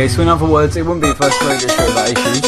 [0.00, 2.40] Okay, so in other words, it wouldn't be the first radio show that issues.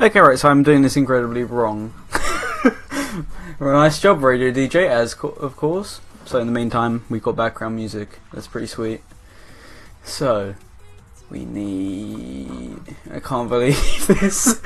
[0.00, 1.92] Okay, right, so I'm doing this incredibly wrong.
[3.60, 6.00] nice job, radio DJ, as co of course.
[6.24, 8.18] So in the meantime, we've got background music.
[8.32, 9.02] That's pretty sweet.
[10.02, 10.54] So,
[11.28, 12.96] we need...
[13.12, 13.76] I can't believe
[14.06, 14.58] this.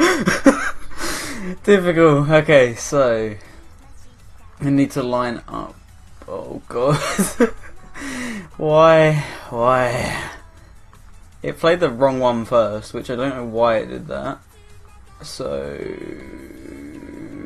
[1.64, 2.30] Difficult.
[2.30, 3.34] Okay, so...
[4.60, 5.74] I need to line up.
[6.26, 6.96] Oh god.
[8.56, 9.24] why?
[9.50, 10.30] Why?
[11.42, 14.38] It played the wrong one first, which I don't know why it did that.
[15.22, 15.78] So...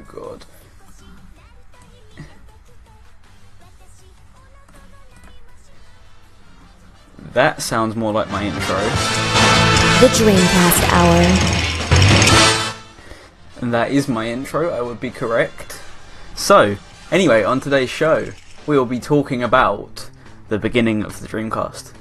[0.07, 0.45] God.
[7.33, 8.79] That sounds more like my intro.
[10.01, 11.65] The Dreamcast Hour.
[13.61, 15.83] And that is my intro, I would be correct.
[16.37, 16.77] So,
[17.11, 18.29] anyway, on today's show,
[18.69, 20.11] we will be talking about
[20.51, 21.93] the beginning of the Dreamcast.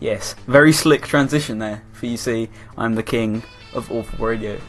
[0.00, 4.60] Yes, very slick transition there, for you see, I'm the king of awful radio.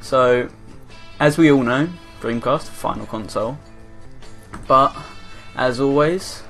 [0.00, 0.48] So,
[1.20, 1.90] as we all know,
[2.22, 3.58] Dreamcast, final console.
[4.66, 4.96] But,
[5.54, 6.42] as always,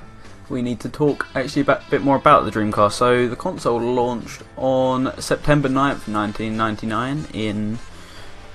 [0.47, 2.93] we need to talk actually a bit more about the Dreamcast.
[2.93, 7.77] So the console launched on September 9th, 1999 in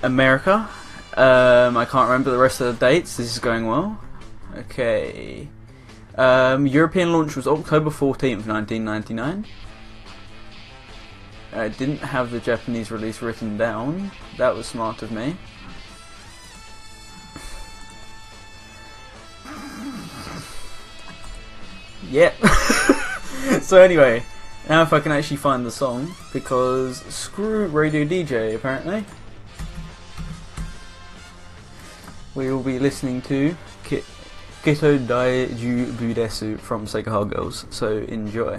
[0.03, 0.67] America.
[1.15, 3.19] Um, I can't remember the rest of the dates.
[3.19, 4.01] This is going well.
[4.57, 5.49] Okay.
[6.17, 9.47] Um, European launch was October 14th, 1999.
[11.53, 14.11] I didn't have the Japanese release written down.
[14.39, 15.37] That was smart of me.
[22.11, 22.35] Yep.
[23.63, 24.25] so anyway,
[24.69, 29.05] now if I can actually find the song, because screw Radio DJ apparently.
[32.35, 33.57] We will be listening to
[34.65, 38.59] Kito Dai Ju Budesu from Hard Girls, so enjoy.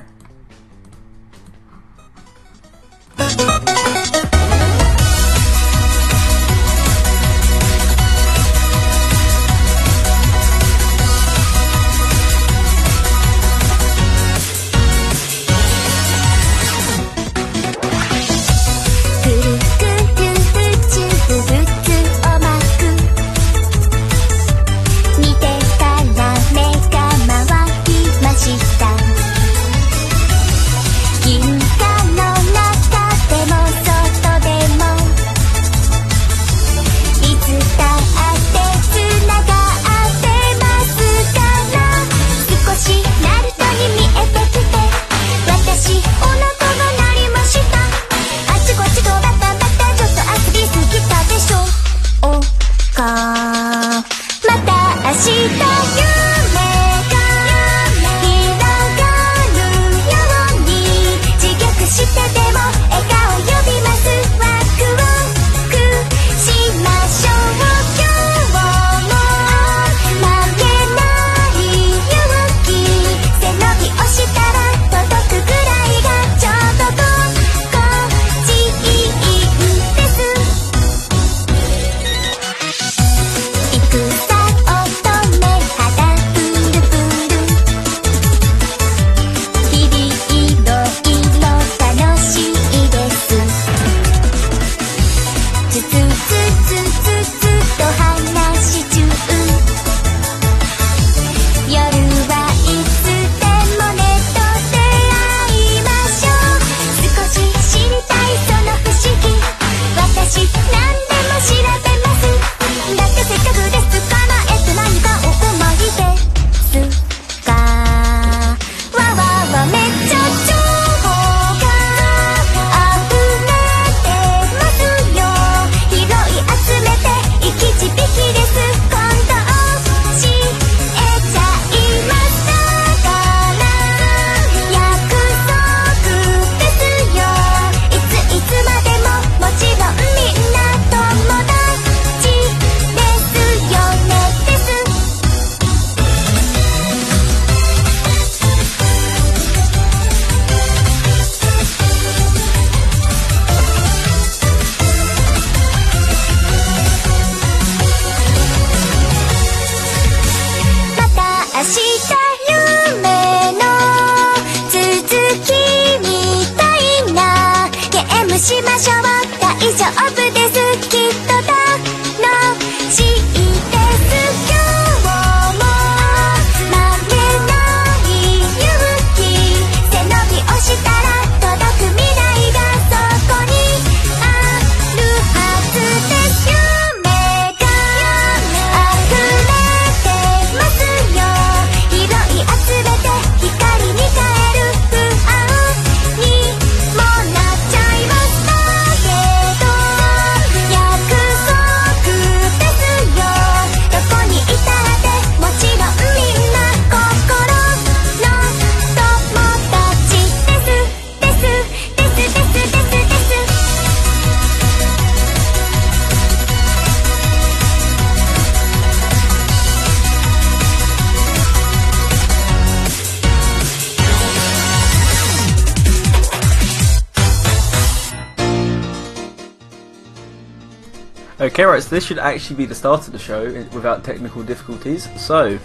[231.75, 235.09] Okay, right, so this should actually be the start of the show without technical difficulties.
[235.21, 235.59] So,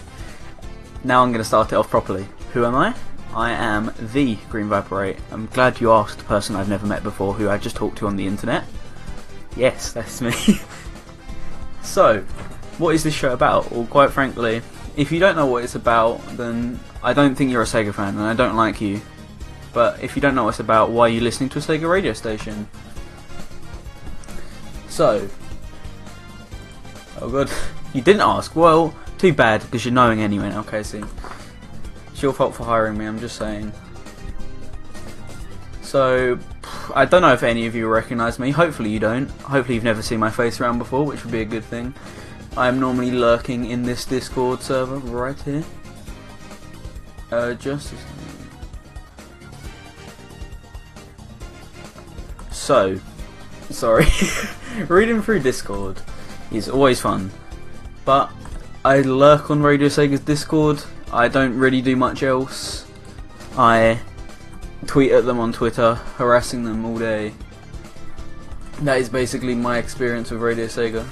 [1.05, 2.27] now I'm going to start it off properly.
[2.53, 2.97] Who am I?
[3.33, 5.19] I am the Green Viperate.
[5.31, 8.09] I'm glad you asked a person I've never met before who I just talked to
[8.09, 8.65] on the internet.
[9.55, 10.33] Yes, that's me.
[11.85, 12.23] so,
[12.79, 13.71] what is this show about?
[13.71, 14.63] Well, quite frankly,
[14.97, 18.17] if you don't know what it's about, then I don't think you're a Sega fan
[18.17, 19.01] and I don't like you.
[19.73, 21.89] But if you don't know what it's about, why are you listening to a Sega
[21.89, 22.69] radio station?
[24.89, 25.29] So,
[27.21, 27.51] oh god,
[27.95, 28.55] you didn't ask.
[28.57, 31.03] Well, too bad because you're knowing anyway now, Casey.
[32.13, 33.07] It's your fault for hiring me.
[33.07, 33.73] I'm just saying.
[35.83, 36.39] So,
[36.95, 38.51] I don't know if any of you recognise me.
[38.51, 39.29] Hopefully, you don't.
[39.43, 41.95] Hopefully, you've never seen my face around before, which would be a good thing.
[42.57, 45.65] I am normally lurking in this Discord server right here.
[47.31, 47.95] Uh, just.
[52.51, 53.01] So,
[53.71, 54.07] sorry.
[54.89, 56.01] Reading through Discord
[56.53, 57.31] is always fun,
[58.05, 58.31] but
[58.85, 60.83] I lurk on Radio Sega's Discord.
[61.13, 62.87] I don't really do much else.
[63.57, 64.01] I
[64.87, 67.35] tweet at them on Twitter, harassing them all day.
[68.83, 71.07] That is basically my experience with Radio Sega.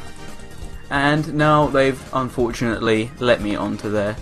[0.90, 4.16] And now they've unfortunately let me onto their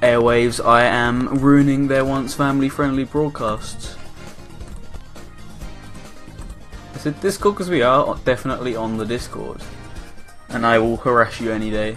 [0.00, 0.64] airwaves.
[0.64, 3.96] I am ruining their once family friendly broadcasts.
[6.94, 7.56] Is it Discord?
[7.56, 9.60] Because we are definitely on the Discord.
[10.50, 11.96] And I will harass you any day.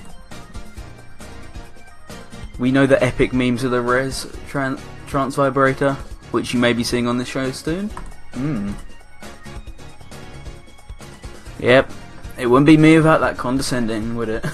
[2.60, 5.94] We know the epic memes of the Rez tran- Trance Vibrator,
[6.32, 7.90] which you may be seeing on this show soon.
[8.34, 8.74] Hmm.
[11.60, 11.92] Yep.
[12.38, 14.46] It wouldn't be me without that condescending, would it?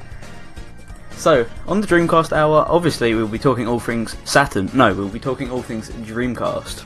[1.12, 4.70] so, on the Dreamcast hour, obviously we'll be talking all things Saturn.
[4.74, 6.80] No, we'll be talking all things Dreamcast.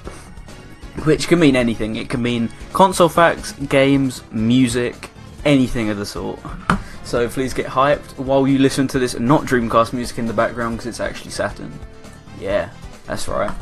[1.04, 1.96] Which can mean anything.
[1.96, 5.10] It can mean console facts, games, music,
[5.44, 6.38] anything of the sort.
[7.04, 10.76] So please get hyped while you listen to this not Dreamcast music in the background
[10.76, 11.78] because it's actually Saturn.
[12.40, 12.70] Yeah,
[13.06, 13.52] that's right.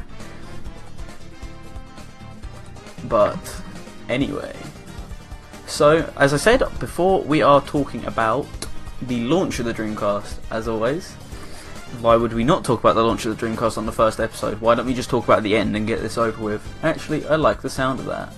[3.04, 3.62] But
[4.08, 4.54] anyway,
[5.66, 8.46] so as I said before, we are talking about
[9.02, 11.12] the launch of the Dreamcast, as always.
[12.00, 14.60] Why would we not talk about the launch of the Dreamcast on the first episode?
[14.60, 16.62] Why don't we just talk about the end and get this over with?
[16.84, 18.32] Actually, I like the sound of that.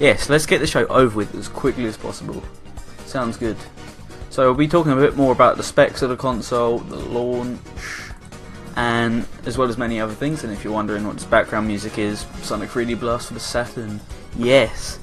[0.00, 2.42] Yes, let's get the show over with as quickly as possible.
[3.06, 3.56] Sounds good.
[4.30, 7.58] So we'll be talking a bit more about the specs of the console, the launch,
[8.76, 10.44] and as well as many other things.
[10.44, 14.00] And if you're wondering what this background music is, Sonic 3D Blast for the Saturn.
[14.36, 15.00] Yes,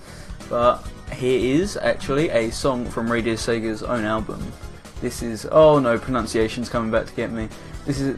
[0.50, 4.42] but here is actually a song from Radio Sega's own album.
[5.02, 7.50] This is oh no, pronunciation's coming back to get me.
[7.86, 8.18] This is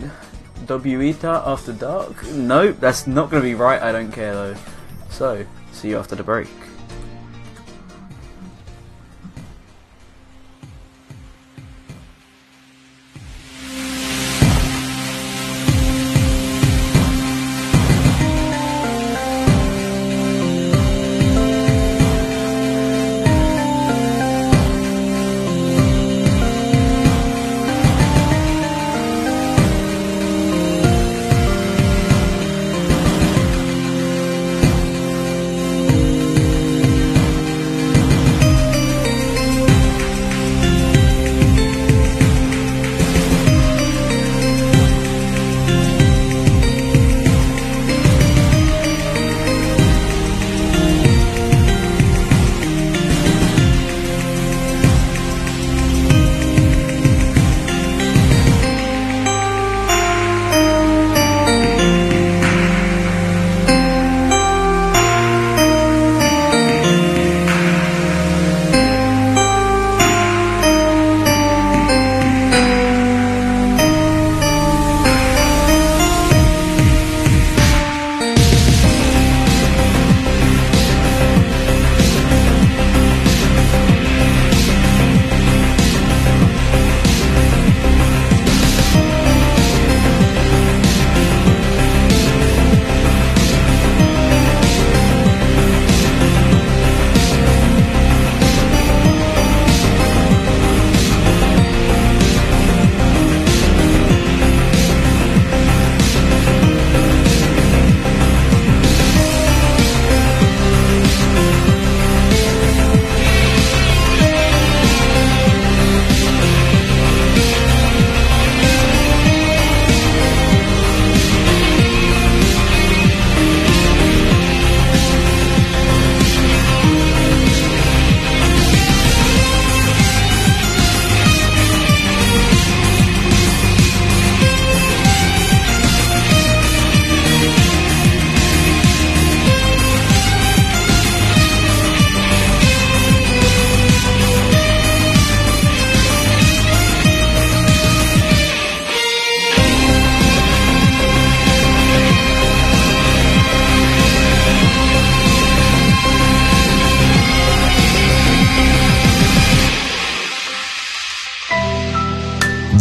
[0.68, 2.24] Wita After Dark.
[2.28, 3.82] Nope, that's not going to be right.
[3.82, 4.56] I don't care though.
[5.10, 6.48] So see you after the break.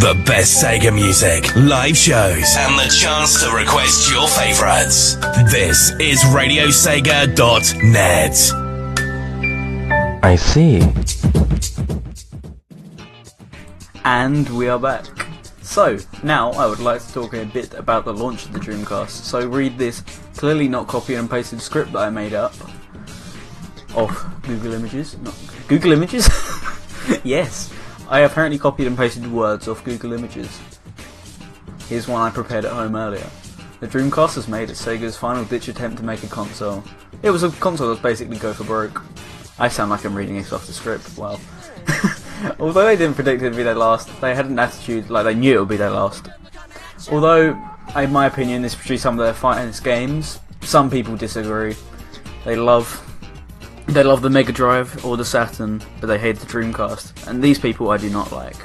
[0.07, 5.15] The best Sega music, live shows, and the chance to request your favorites.
[5.51, 7.03] This is RadioSega.net.
[10.23, 10.79] I see.
[14.05, 15.05] And we are back.
[15.61, 19.09] So, now I would like to talk a bit about the launch of the Dreamcast.
[19.09, 19.99] So, read this
[20.37, 22.53] clearly not copy and pasted script that I made up
[23.93, 25.17] of Google Images.
[25.17, 25.35] Not
[25.67, 26.29] Google Images?
[27.25, 27.73] yes,
[28.09, 30.61] I apparently copied and pasted words off Google Images.
[31.89, 33.29] Here's one I prepared at home earlier.
[33.81, 36.85] The Dreamcast was made as Sega's final ditch attempt to make a console.
[37.21, 39.03] It was a console that was basically go for broke.
[39.59, 41.17] I sound like I'm reading this off the script.
[41.17, 41.39] Well,
[42.59, 45.35] although they didn't predict it would be their last, they had an attitude like they
[45.35, 46.29] knew it would be their last.
[47.11, 47.61] Although,
[47.95, 50.39] in my opinion, this produced some of their finest games.
[50.61, 51.75] Some people disagree.
[52.45, 53.03] They love
[53.87, 57.27] they love the Mega Drive or the Saturn, but they hate the Dreamcast.
[57.27, 58.55] And these people I do not like.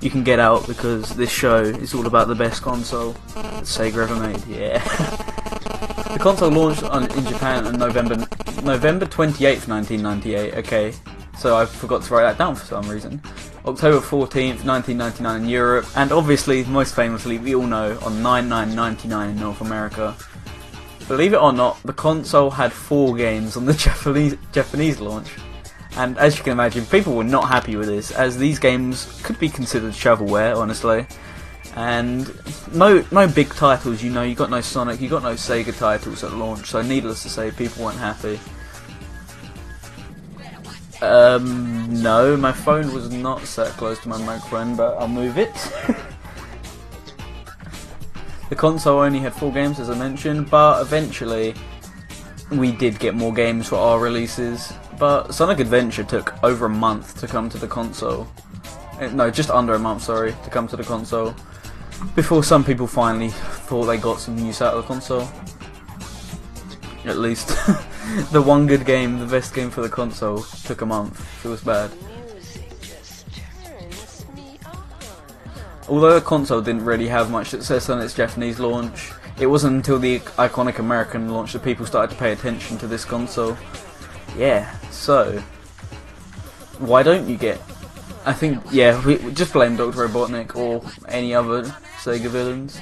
[0.00, 4.02] You can get out because this show is all about the best console that Sega
[4.02, 4.44] ever made.
[4.46, 4.78] Yeah.
[6.12, 8.26] the console launched on, in Japan on November
[8.62, 10.54] November 28th, 1998.
[10.54, 10.92] Okay,
[11.38, 13.22] so I forgot to write that down for some reason.
[13.64, 19.36] October 14th, 1999 in Europe, and obviously, most famously, we all know, on 9-9-99 in
[19.40, 20.16] North America.
[21.08, 25.28] Believe it or not, the console had four games on the Japanese Japanese launch,
[25.96, 29.38] and as you can imagine, people were not happy with this, as these games could
[29.38, 31.06] be considered shovelware, honestly.
[31.74, 32.30] And
[32.72, 34.02] no, no big titles.
[34.02, 36.66] You know, you got no Sonic, you got no Sega titles at launch.
[36.66, 38.40] So needless to say, people weren't happy.
[41.02, 45.54] Um, no, my phone was not set close to my microphone, but I'll move it.
[48.48, 51.54] The console only had four games, as I mentioned, but eventually
[52.50, 54.72] we did get more games for our releases.
[54.98, 58.28] But Sonic Adventure took over a month to come to the console.
[59.00, 61.34] Eh, no, just under a month, sorry, to come to the console.
[62.14, 65.28] Before some people finally thought they got some use out of the console.
[67.04, 67.48] At least.
[68.32, 71.44] the one good game, the best game for the console, took a month.
[71.44, 71.90] It was bad.
[75.88, 79.98] Although the console didn't really have much success on its Japanese launch, it wasn't until
[79.98, 83.56] the iconic American launch that people started to pay attention to this console.
[84.36, 85.42] Yeah, so
[86.78, 87.60] why don't you get?
[88.24, 90.08] I think yeah, we, we just blame Dr.
[90.08, 91.62] Robotnik or any other
[92.02, 92.80] Sega villains.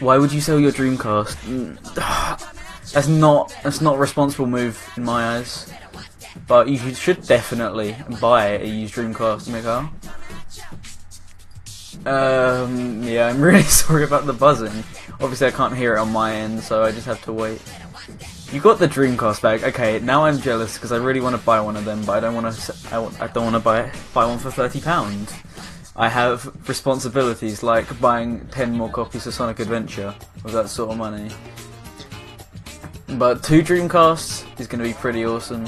[0.00, 1.36] Why would you sell your Dreamcast?
[1.44, 1.94] Mm,
[2.92, 5.70] that's not that's not a responsible move in my eyes.
[6.48, 9.90] But you should definitely buy a used Dreamcast, Mikhail.
[12.06, 14.84] Um, yeah, I'm really sorry about the buzzing.
[15.20, 17.62] Obviously, I can't hear it on my end, so I just have to wait.
[18.52, 19.64] You got the Dreamcast bag.
[19.64, 22.20] Okay, now I'm jealous because I really want to buy one of them, but I
[22.20, 22.74] don't want to.
[23.20, 25.32] I, don't want to buy buy one for thirty pounds.
[25.96, 30.98] I have responsibilities like buying ten more copies of Sonic Adventure with that sort of
[30.98, 31.30] money.
[33.18, 35.66] But two Dreamcasts is going to be pretty awesome.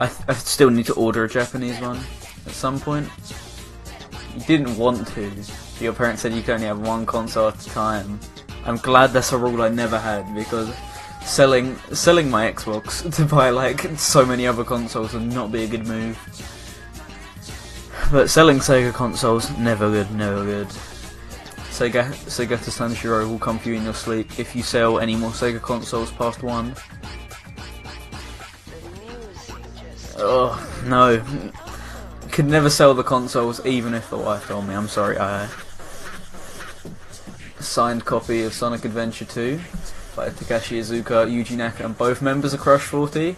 [0.00, 2.00] I, I still need to order a Japanese one
[2.46, 3.08] at some point
[4.34, 5.32] you didn't want to.
[5.80, 8.20] Your parents said you could only have one console at a time.
[8.64, 10.74] I'm glad that's a rule I never had because
[11.24, 15.66] selling selling my Xbox to buy like so many other consoles would not be a
[15.66, 16.18] good move.
[18.10, 20.68] But selling Sega consoles never good, never good.
[21.72, 25.30] Sega Segata Sanshiro will come for you in your sleep if you sell any more
[25.30, 26.74] Sega consoles past one.
[30.18, 31.24] Oh no,
[32.32, 34.74] could never sell the consoles even if the wife told me.
[34.74, 35.48] I'm sorry, I
[37.60, 39.60] signed copy of Sonic Adventure 2
[40.16, 43.36] by Takashi Iizuka, Yuji Naka, and both members of Crush 40.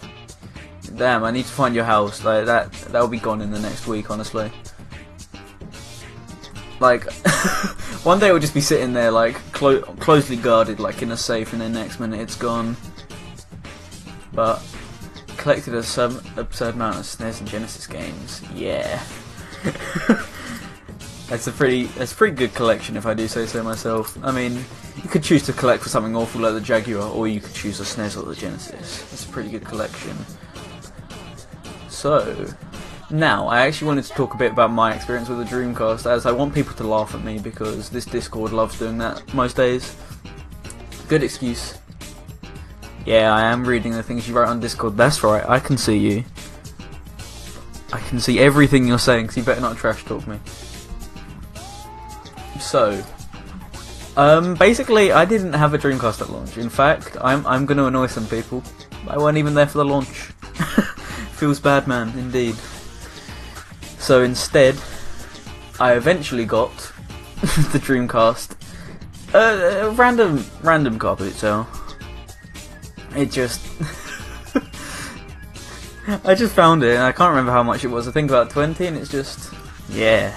[0.95, 2.23] Damn, I need to find your house.
[2.23, 4.49] Like that, that'll be gone in the next week, honestly.
[6.79, 7.11] Like,
[8.03, 11.51] one day it'll just be sitting there, like clo closely guarded, like in a safe,
[11.51, 12.77] and then next minute it's gone.
[14.31, 14.61] But
[15.37, 18.41] collected a some absurd amount of SNES and Genesis games.
[18.53, 19.03] Yeah.
[21.27, 24.17] that's a pretty that's a pretty good collection if I do say so myself.
[24.23, 24.63] I mean,
[25.01, 27.77] you could choose to collect for something awful like the Jaguar, or you could choose
[27.77, 29.11] the SNES or the Genesis.
[29.13, 30.15] It's a pretty good collection.
[31.89, 32.47] So,
[33.09, 36.25] now, I actually wanted to talk a bit about my experience with the Dreamcast, as
[36.25, 39.95] I want people to laugh at me because this Discord loves doing that most days.
[41.07, 41.77] Good excuse.
[43.05, 44.97] Yeah, I am reading the things you wrote on Discord.
[44.97, 46.23] That's right, I can see you.
[47.93, 50.39] I can see everything you're saying, so you better not trash talk me.
[52.59, 53.03] So,
[54.17, 56.57] um, basically, I didn't have a Dreamcast at launch.
[56.57, 58.63] In fact, I'm I'm going to annoy some people.
[59.07, 60.07] I wasn't even there for the launch.
[61.37, 62.55] Feels bad, man, indeed.
[63.99, 64.75] So instead,
[65.79, 66.71] I eventually got
[67.71, 68.55] the Dreamcast.
[69.33, 71.67] Uh, a random, random boot sale.
[73.15, 73.61] It just.
[76.23, 78.07] I just found it and I can't remember how much it was.
[78.07, 79.53] I think about 20 and it's just.
[79.89, 80.31] Yeah.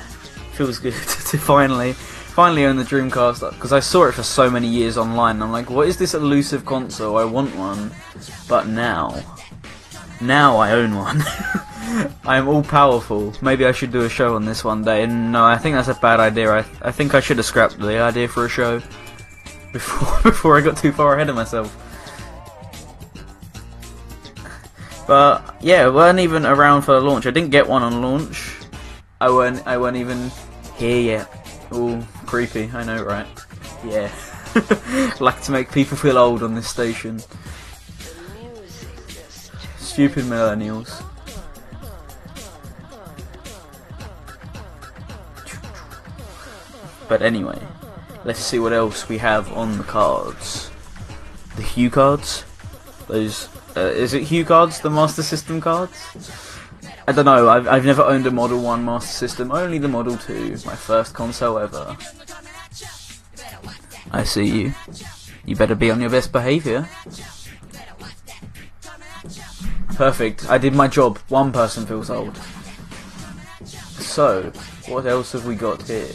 [0.53, 0.93] Feels good
[1.31, 1.93] to finally.
[1.93, 5.37] Finally own the Dreamcast because I saw it for so many years online.
[5.37, 7.19] And I'm like, what is this elusive console?
[7.19, 7.91] I want one,
[8.49, 9.23] but now,
[10.21, 11.23] now I own one.
[12.25, 13.35] I am all powerful.
[13.43, 15.03] Maybe I should do a show on this one day.
[15.03, 16.53] And no, I think that's a bad idea.
[16.53, 18.81] I I think I should have scrapped the idea for a show
[19.73, 21.75] before before I got too far ahead of myself.
[25.09, 27.27] But yeah, weren't even around for the launch.
[27.27, 28.55] I didn't get one on launch.
[29.23, 30.31] I weren't I weren't even
[30.77, 31.49] here yet.
[31.75, 32.71] Ooh, creepy.
[32.75, 33.27] I know, right?
[33.85, 34.13] Yeah.
[35.21, 37.21] like to make people feel old on this station.
[39.79, 41.03] Stupid millennials.
[47.09, 47.59] But anyway,
[48.25, 50.71] let's see what else we have on the cards.
[51.57, 52.45] The HuCards?
[53.07, 53.49] Those.
[53.79, 55.97] Uh, is it HuCards, the Master System cards?
[57.07, 60.17] I don't know, I've, I've never owned a Model 1 Master System, only the Model
[60.17, 61.97] 2, my first console ever.
[64.11, 64.75] I see you.
[65.45, 66.89] You better be on your best behaviour.
[69.95, 71.19] Perfect, I did my job.
[71.29, 72.37] One person feels old.
[73.65, 74.51] So,
[74.89, 76.11] what else have we got here?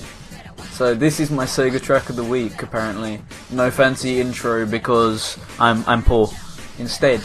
[0.72, 2.62] So this is my Sega track of the week.
[2.62, 3.22] Apparently,
[3.52, 6.30] no fancy intro because I'm I'm poor.
[6.80, 7.22] Instead,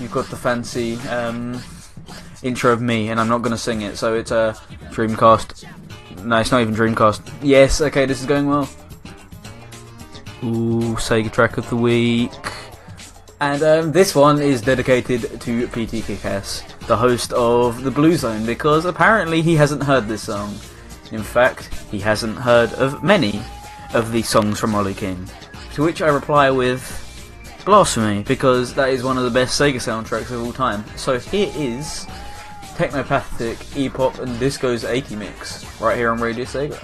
[0.00, 1.60] you've got the fancy um,
[2.42, 3.96] intro of me, and I'm not gonna sing it.
[3.96, 4.56] So it's a
[4.90, 5.64] Dreamcast.
[6.24, 7.32] No, it's not even Dreamcast.
[7.42, 8.68] Yes, okay, this is going well.
[10.42, 12.30] Ooh, Sega track of the week.
[13.40, 18.46] And um, this one is dedicated to PT Kickass, the host of the Blue Zone,
[18.46, 20.54] because apparently he hasn't heard this song.
[21.12, 23.42] In fact, he hasn't heard of many
[23.92, 25.28] of the songs from Ollie King.
[25.74, 26.80] To which I reply with
[27.66, 30.84] blasphemy, because that is one of the best Sega soundtracks of all time.
[30.96, 32.06] So here is
[32.76, 36.82] Technopathic, E-pop, and Disco's 80 mix, right here on Radio Sega.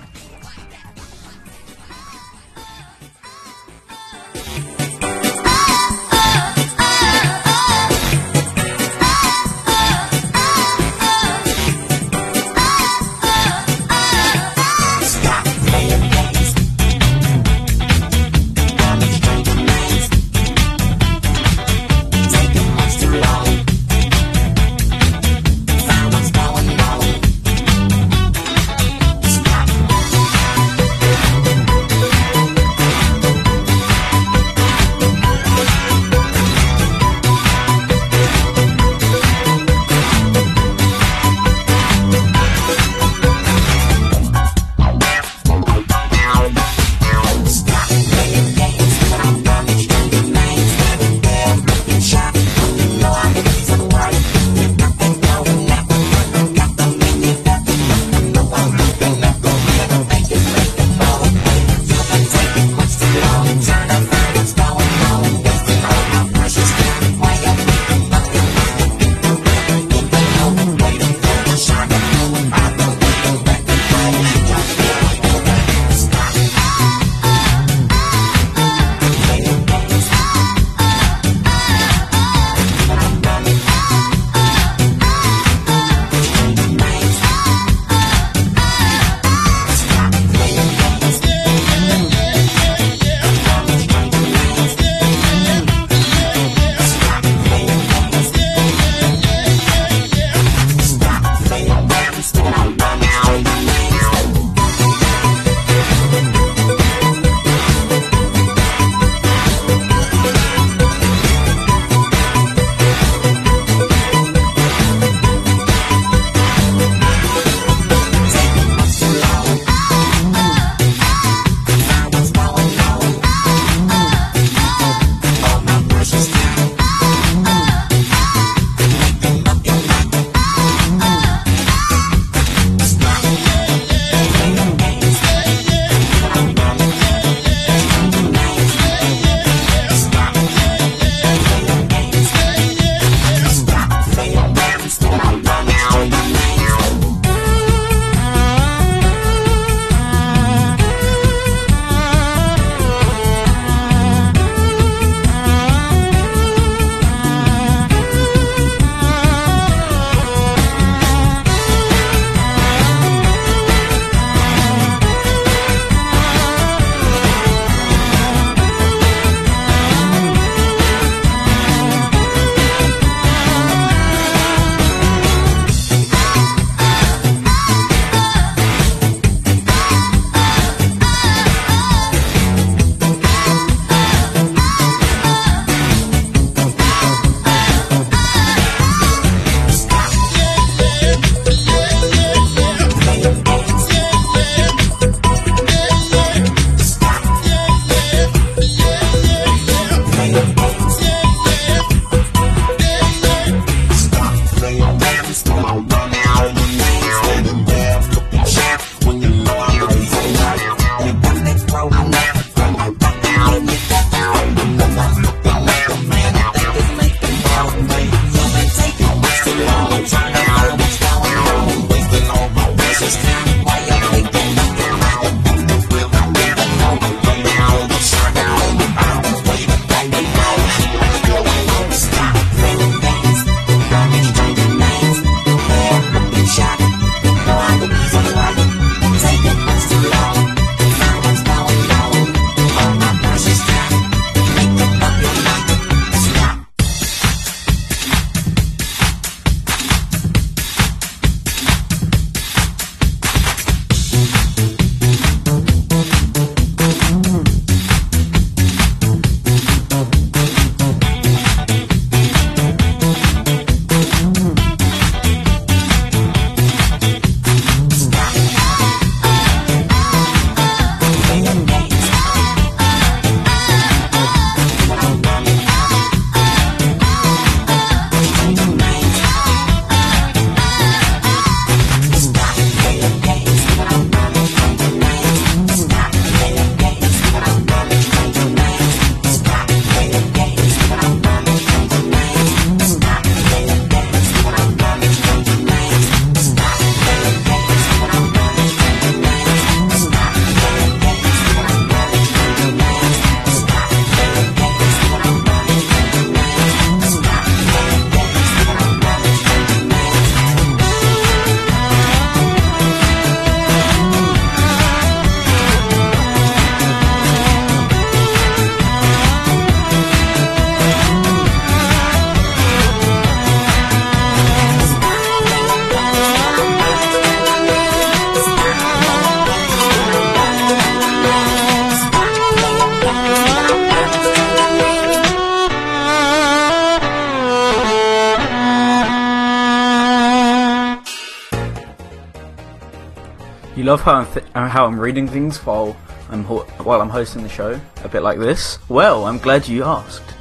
[344.06, 345.96] Love how I'm uh, how I'm reading things while
[346.28, 348.78] I'm while I'm hosting the show, a bit like this.
[348.88, 350.34] Well, I'm glad you asked,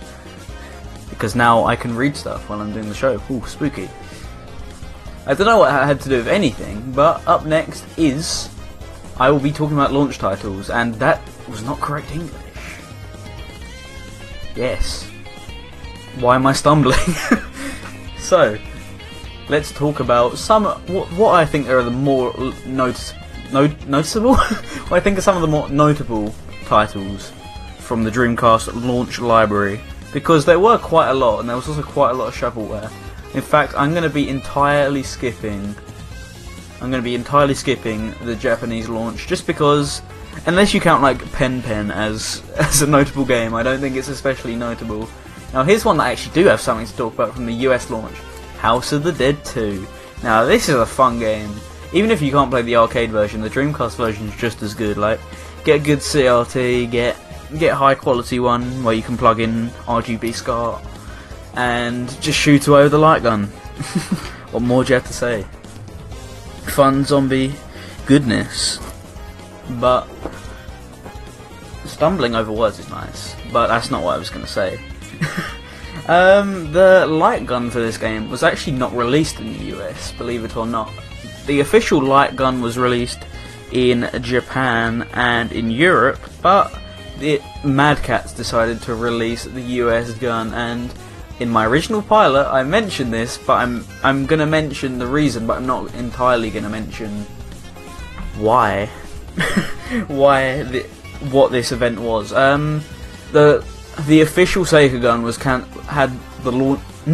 [1.10, 3.21] because now I can read stuff while I'm doing the show.
[3.30, 3.89] Ooh, spooky.
[5.26, 8.50] I don't know what that had to do with anything, but up next is
[9.17, 12.34] I will be talking about launch titles, and that was not correct English.
[14.56, 15.08] Yes.
[16.19, 16.97] Why am I stumbling?
[18.17, 18.58] so,
[19.47, 23.11] let's talk about some what, what I think are the more l- notice,
[23.52, 24.36] no, noticeable.
[24.36, 26.34] what I think are some of the more notable
[26.66, 27.32] titles
[27.80, 29.82] from the Dreamcast launch library
[30.14, 32.92] because there were quite a lot, and there was also quite a lot of shovelware.
[33.34, 35.76] In fact, I'm going to be entirely skipping.
[36.82, 40.02] I'm going to be entirely skipping the Japanese launch just because,
[40.46, 44.10] unless you count like Pen Pen as as a notable game, I don't think it's
[44.10, 45.08] especially notable.
[45.54, 47.90] Now, here's one that I actually do have something to talk about from the US
[47.90, 48.16] launch
[48.58, 49.86] House of the Dead 2.
[50.24, 51.54] Now, this is a fun game.
[51.93, 54.97] Even if you can't play the arcade version, the Dreamcast version is just as good.
[54.97, 55.19] Like,
[55.63, 57.17] get a good CRT, get
[57.60, 60.82] get high quality one where you can plug in RGB SCART,
[61.56, 63.45] and just shoot away with the light gun.
[64.51, 65.45] what more do you have to say?
[66.67, 67.54] Fun zombie
[68.06, 68.80] goodness.
[69.80, 70.08] But
[71.86, 74.80] stumbling over words is nice, but that's not what I was going to say.
[76.08, 80.43] um, the light gun for this game was actually not released in the US, believe
[80.43, 80.91] it or not.
[81.45, 83.19] The official light gun was released
[83.71, 86.73] in Japan and in Europe, but
[87.19, 90.93] the Mad Catz decided to release the US gun and
[91.39, 95.58] in my original pilot I mentioned this, but I'm I'm gonna mention the reason, but
[95.58, 97.25] I'm not entirely gonna mention
[98.38, 98.86] why
[100.08, 100.84] why the,
[101.32, 102.34] what this event was.
[102.34, 102.84] Um,
[103.32, 103.65] the
[104.08, 106.12] the official Sega gun was can had
[106.43, 106.82] the launch.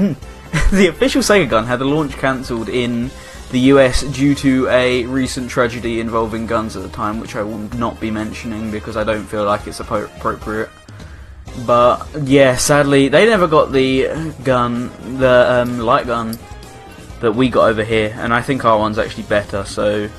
[0.72, 3.10] the official Sega gun had the launch cancelled in
[3.52, 7.60] the US due to a recent tragedy involving guns at the time, which I will
[7.78, 10.70] not be mentioning because I don't feel like it's appropriate.
[11.66, 16.38] But yeah, sadly, they never got the gun, the um, light gun
[17.22, 19.64] that we got over here, and I think our one's actually better.
[19.66, 20.10] So,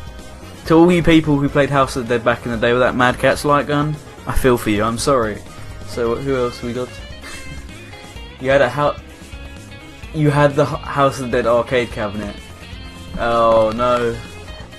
[0.67, 2.83] to all you people who played House of the Dead back in the day with
[2.83, 3.95] that Mad Catz light gun,
[4.27, 4.83] I feel for you.
[4.83, 5.39] I'm sorry.
[5.87, 6.89] So who else we got?
[8.41, 9.01] You had a house.
[10.15, 12.37] You had the House of the Dead arcade cabinet.
[13.17, 14.17] Oh no,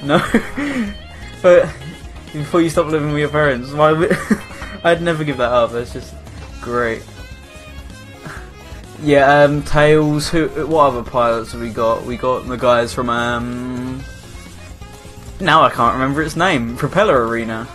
[0.03, 0.19] no!
[1.41, 1.65] but
[2.33, 3.91] before you stop living with your parents, why?
[4.83, 5.71] I'd never give that up.
[5.71, 6.13] That's just
[6.61, 7.03] great.
[9.01, 10.29] Yeah, um, Tails.
[10.29, 10.47] Who?
[10.67, 12.05] What other pilots have we got?
[12.05, 14.03] We got the guys from um.
[15.39, 16.75] Now I can't remember its name.
[16.75, 17.67] Propeller Arena.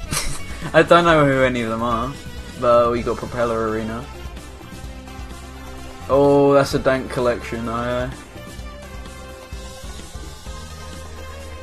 [0.72, 2.12] I don't know who any of them are,
[2.60, 4.04] but we got Propeller Arena.
[6.08, 7.68] Oh, that's a dank collection.
[7.68, 8.04] I.
[8.04, 8.10] Uh...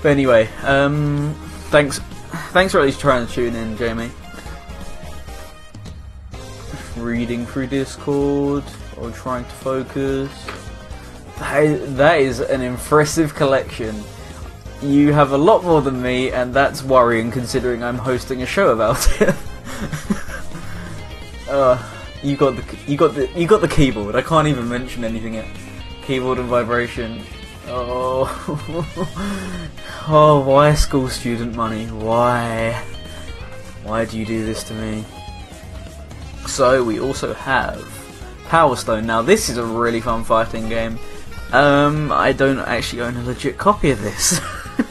[0.04, 1.34] But anyway, um,
[1.70, 2.00] thanks,
[2.52, 4.12] thanks for at least trying to tune in, Jamie.
[6.98, 8.66] Reading through Discord
[8.98, 10.30] or trying to focus.
[11.40, 13.96] That is, that is an impressive collection.
[14.82, 18.72] You have a lot more than me, and that's worrying considering I'm hosting a show
[18.74, 19.34] about it.
[21.50, 21.82] uh,
[22.22, 24.16] you got the you got the you got the keyboard.
[24.16, 25.48] I can't even mention anything yet.
[26.06, 27.24] Keyboard and vibration.
[27.68, 28.28] Oh,
[30.08, 31.86] oh, why school student money?
[31.88, 32.74] Why?
[33.84, 35.04] Why do you do this to me?
[36.48, 37.84] So we also have
[38.48, 39.06] Power Stone.
[39.06, 41.00] Now this is a really fun fighting game.
[41.52, 44.40] Um, I don't actually own a legit copy of this.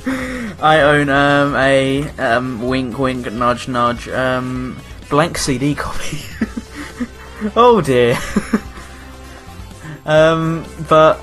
[0.62, 6.18] I own um, a um, wink wink nudge nudge um, blank CD copy.
[7.56, 8.16] oh dear.
[10.06, 11.20] um, but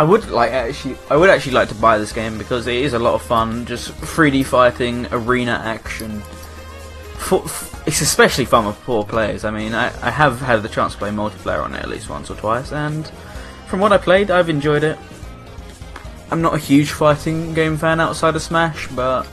[0.00, 2.94] I would like actually I would actually like to buy this game because it is
[2.94, 3.66] a lot of fun.
[3.66, 6.22] Just 3D fighting, arena action.
[7.18, 7.44] For,
[7.86, 9.44] it's especially fun with four players.
[9.44, 12.08] I mean, I, I have had the chance to play multiplayer on it at least
[12.08, 13.06] once or twice, and
[13.66, 14.98] from what I played, I've enjoyed it.
[16.30, 19.26] I'm not a huge fighting game fan outside of Smash, but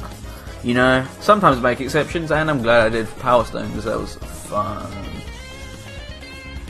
[0.64, 3.86] you know, sometimes I make exceptions, and I'm glad I did for Power Stone because
[3.86, 5.17] that was fun.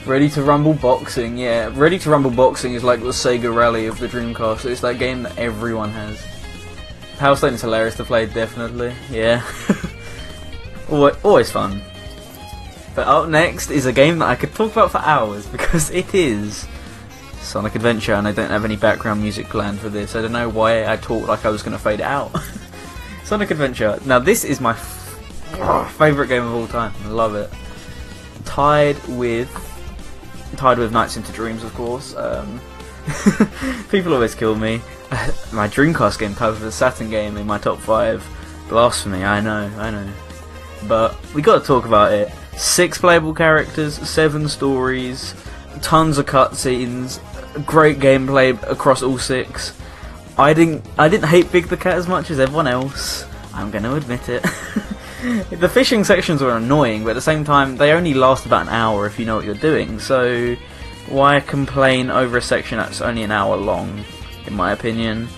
[0.08, 1.70] Ready to Rumble Boxing, yeah.
[1.74, 4.64] Ready to Rumble Boxing is like the Sega Rally of the Dreamcast.
[4.64, 6.26] It's that game that everyone has.
[7.18, 8.94] Power Stone is hilarious to play, definitely.
[9.10, 9.44] Yeah.
[11.22, 11.82] Always fun.
[12.94, 16.14] But up next is a game that I could talk about for hours because it
[16.14, 16.66] is
[17.42, 20.16] Sonic Adventure, and I don't have any background music planned for this.
[20.16, 22.34] I don't know why I talked like I was going to fade out.
[23.24, 23.98] Sonic Adventure.
[24.06, 26.94] Now, this is my favourite game of all time.
[27.04, 27.50] I love it.
[28.46, 29.67] Tied with
[30.56, 32.14] tied with Nights into Dreams, of course.
[32.14, 32.60] Um,
[33.90, 34.80] People always kill me.
[35.52, 38.26] my Dreamcast game type of a Saturn game in my top five.
[38.68, 40.12] Blasphemy, I know, I know.
[40.86, 42.30] But we got to talk about it.
[42.56, 45.34] Six playable characters, seven stories,
[45.80, 47.20] tons of cutscenes,
[47.64, 49.78] great gameplay across all six.
[50.36, 53.24] I didn't, I didn't hate Big the Cat as much as everyone else.
[53.54, 54.44] I'm going to admit it.
[55.50, 58.68] the fishing sections were annoying, but at the same time, they only last about an
[58.68, 59.98] hour if you know what you're doing.
[59.98, 60.54] So
[61.08, 64.04] why complain over a section that's only an hour long?
[64.46, 65.28] In my opinion,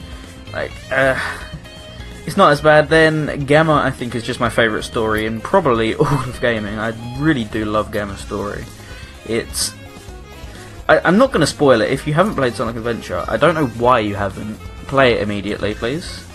[0.52, 1.18] like, uh,
[2.26, 2.88] it's not as bad.
[2.88, 6.78] Then Gamma, I think, is just my favourite story and probably all of gaming.
[6.78, 8.64] I really do love Gamma's story.
[9.26, 9.74] It's
[10.90, 11.90] I, am not going to spoil it.
[11.92, 14.58] If you haven't played Sonic Adventure, I don't know why you haven't.
[14.88, 16.26] Play it immediately, please.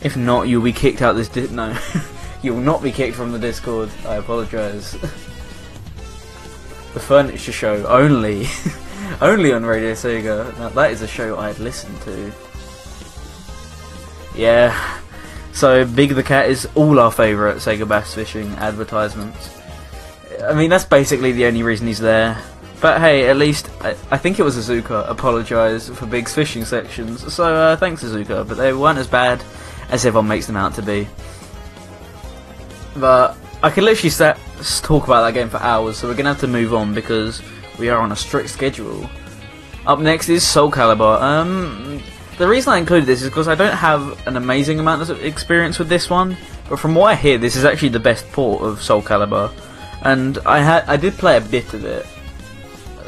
[0.00, 1.28] If not, you'll be kicked out this.
[1.28, 1.76] Di- no,
[2.42, 3.90] you will not be kicked from the Discord.
[4.06, 4.92] I apologise.
[4.92, 8.46] the Furniture Show only,
[9.20, 10.56] only on Radio Sega.
[10.58, 12.32] Now that is a show I'd listen to.
[14.34, 15.00] Yeah.
[15.52, 19.50] So Big the Cat is all our favourite Sega Bass Fishing advertisements.
[20.44, 22.40] I mean, that's basically the only reason he's there.
[22.80, 27.34] But hey, at least I, I think it was Iizuka apologised for Big's fishing sections.
[27.34, 28.46] So uh, thanks, Iizuka.
[28.46, 29.42] But they weren't as bad
[29.90, 31.08] as everyone makes them out to be.
[33.00, 34.38] But I could literally set,
[34.82, 35.98] talk about that game for hours.
[35.98, 37.42] So we're gonna have to move on because
[37.78, 39.08] we are on a strict schedule.
[39.86, 41.20] Up next is Soul Calibur.
[41.20, 42.02] Um,
[42.38, 45.78] the reason I included this is because I don't have an amazing amount of experience
[45.78, 46.36] with this one,
[46.68, 49.50] but from what I hear, this is actually the best port of Soul Calibur,
[50.02, 52.06] and I had I did play a bit of it,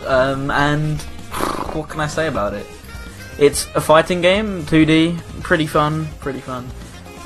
[0.06, 1.00] um, and
[1.74, 2.66] what can I say about it?
[3.38, 6.68] It's a fighting game, 2D, pretty fun, pretty fun.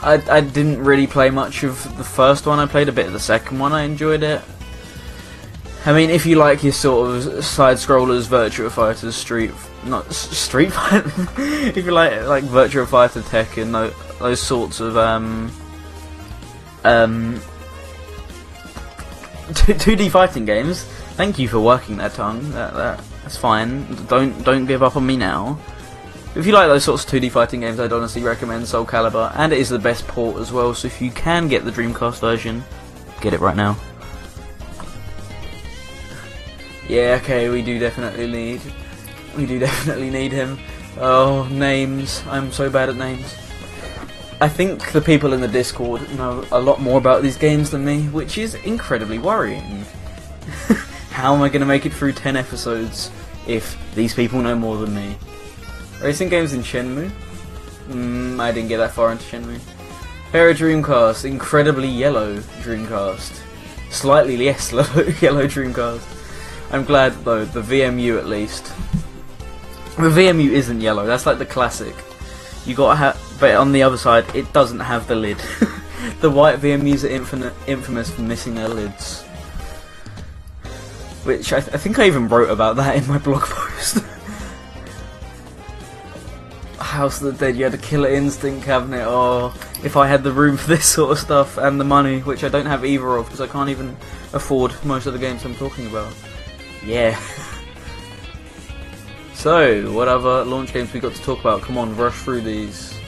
[0.04, 2.58] I, I didn't really play much of the first one.
[2.58, 3.72] I played a bit of the second one.
[3.72, 4.42] I enjoyed it.
[5.86, 9.50] I mean, if you like your sort of side scrollers, Virtua Fighter, Street,
[9.84, 11.04] not Street Fighter,
[11.38, 15.50] if you like like Virtua Fighter, Tekken, those, those sorts of um
[16.84, 17.40] um
[19.54, 20.84] two D fighting games.
[21.16, 22.50] Thank you for working that tongue.
[22.52, 23.94] That, that that's fine.
[24.06, 25.58] Don't don't give up on me now.
[26.36, 29.52] If you like those sorts of 2D fighting games, I'd honestly recommend Soul Calibur, and
[29.52, 30.74] it is the best port as well.
[30.74, 32.64] So if you can get the Dreamcast version,
[33.20, 33.76] get it right now.
[36.88, 38.60] Yeah, okay, we do definitely need.
[39.36, 40.58] We do definitely need him.
[40.98, 42.24] Oh, names.
[42.26, 43.32] I'm so bad at names.
[44.40, 47.84] I think the people in the Discord know a lot more about these games than
[47.84, 49.84] me, which is incredibly worrying.
[51.10, 53.12] How am I going to make it through 10 episodes
[53.46, 55.16] if these people know more than me?
[56.02, 57.10] Racing games in Shenmue?
[57.88, 59.60] Mm, I didn't get that far into Shenmue.
[60.32, 63.40] Hera Dreamcast, incredibly yellow Dreamcast.
[63.90, 64.72] Slightly less
[65.22, 66.02] yellow Dreamcast.
[66.72, 68.64] I'm glad though, the VMU at least.
[69.96, 71.94] The VMU isn't yellow, that's like the classic.
[72.66, 75.38] You gotta have, but on the other side, it doesn't have the lid.
[76.20, 79.22] the white VMUs are infinite, infamous for missing their lids.
[81.22, 83.98] Which I, th I think I even wrote about that in my blog post.
[86.94, 89.04] House of the Dead, you had a killer instinct cabinet.
[89.04, 89.52] Oh,
[89.82, 92.48] if I had the room for this sort of stuff and the money, which I
[92.48, 93.96] don't have either of because I can't even
[94.32, 96.14] afford most of the games I'm talking about.
[96.84, 97.20] Yeah.
[99.34, 101.62] so, what other launch games we got to talk about?
[101.62, 102.98] Come on, rush through these.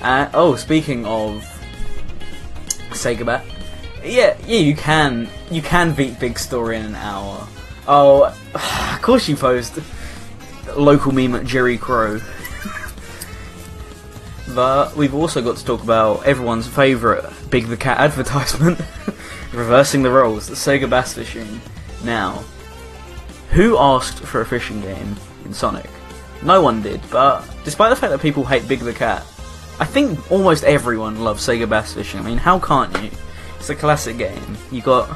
[0.00, 1.44] Uh, oh, speaking of
[2.90, 3.44] Sega Bat,
[4.04, 7.46] yeah, yeah, you can, you can beat Big Story in an hour.
[7.88, 9.78] Oh, of course you post
[10.76, 12.20] local meme at Jerry Crow.
[14.58, 18.76] But we've also got to talk about everyone's favourite Big the Cat advertisement,
[19.52, 21.60] reversing the roles, the Sega Bass Fishing.
[22.02, 22.42] Now,
[23.50, 25.88] who asked for a fishing game in Sonic?
[26.42, 29.22] No one did, but despite the fact that people hate Big the Cat,
[29.78, 32.18] I think almost everyone loves Sega Bass Fishing.
[32.18, 33.12] I mean, how can't you?
[33.60, 34.56] It's a classic game.
[34.72, 35.08] You got.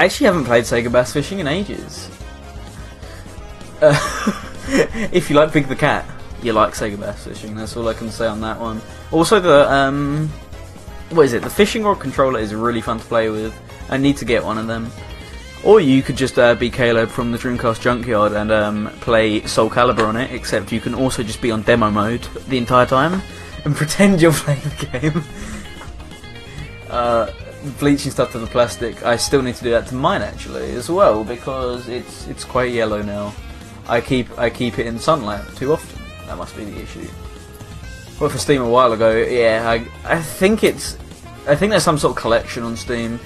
[0.00, 2.10] I actually haven't played Sega Bass Fishing in ages.
[3.80, 3.94] Uh,
[5.12, 6.04] if you like Big the Cat,
[6.44, 7.54] you like Sega Bass Fishing.
[7.54, 8.80] That's all I can say on that one.
[9.10, 10.28] Also, the um,
[11.10, 11.42] what is it?
[11.42, 13.54] The fishing rod controller is really fun to play with.
[13.88, 14.90] I need to get one of them.
[15.64, 19.70] Or you could just uh, be Caleb from the Dreamcast Junkyard and um, play Soul
[19.70, 23.22] Calibur on it, except you can also just be on demo mode the entire time
[23.64, 25.24] and pretend you're playing the game.
[26.90, 27.30] uh,
[27.78, 30.90] bleaching stuff to the plastic, I still need to do that to mine actually as
[30.90, 33.32] well because it's it's quite yellow now.
[33.88, 36.01] I keep I keep it in sunlight too often.
[36.32, 37.06] That must be the issue.
[38.18, 40.96] Well, for Steam a while ago, yeah, I I think it's
[41.46, 43.20] I think there's some sort of collection on Steam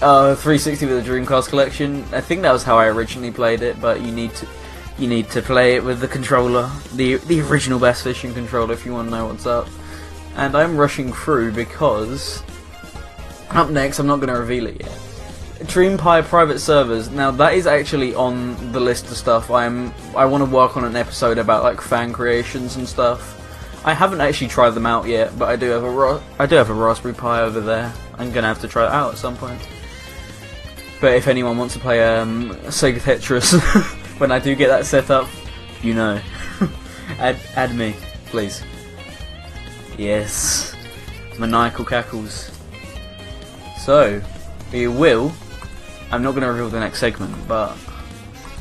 [0.00, 2.04] Uh, 360 with the Dreamcast collection.
[2.12, 4.46] I think that was how I originally played it, but you need to
[4.98, 8.84] you need to play it with the controller, the the original Bass Fishing controller, if
[8.84, 9.68] you want to know what's up.
[10.34, 12.42] And I'm rushing through because
[13.50, 15.11] up next, I'm not going to reveal it yet.
[15.64, 17.10] DreamPi private servers.
[17.10, 19.50] Now that is actually on the list of stuff.
[19.50, 23.38] I'm I want to work on an episode about like fan creations and stuff.
[23.84, 26.70] I haven't actually tried them out yet, but I do have a I do have
[26.70, 27.92] a Raspberry Pi over there.
[28.18, 29.60] I'm gonna have to try it out at some point.
[31.00, 33.52] But if anyone wants to play um, Sega Tetris
[34.20, 35.28] when I do get that set up,
[35.82, 36.20] you know,
[37.18, 37.96] add add me,
[38.26, 38.62] please.
[39.98, 40.76] Yes,
[41.38, 42.50] maniacal cackles.
[43.78, 44.22] So,
[44.72, 45.32] we will.
[46.12, 47.74] I'm not going to reveal the next segment, but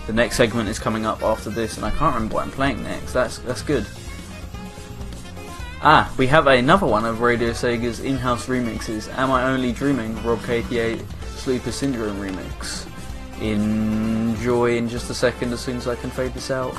[0.07, 2.81] the next segment is coming up after this, and I can't remember what I'm playing
[2.81, 3.11] next.
[3.11, 3.85] That's that's good.
[5.83, 9.11] Ah, we have another one of Radio Sega's in-house remixes.
[9.17, 10.13] Am I Only Dreaming?
[10.23, 11.03] Rob KTA
[11.35, 12.87] Sleeper Syndrome remix.
[13.41, 16.75] Enjoy in just a second as soon as I can fade this out.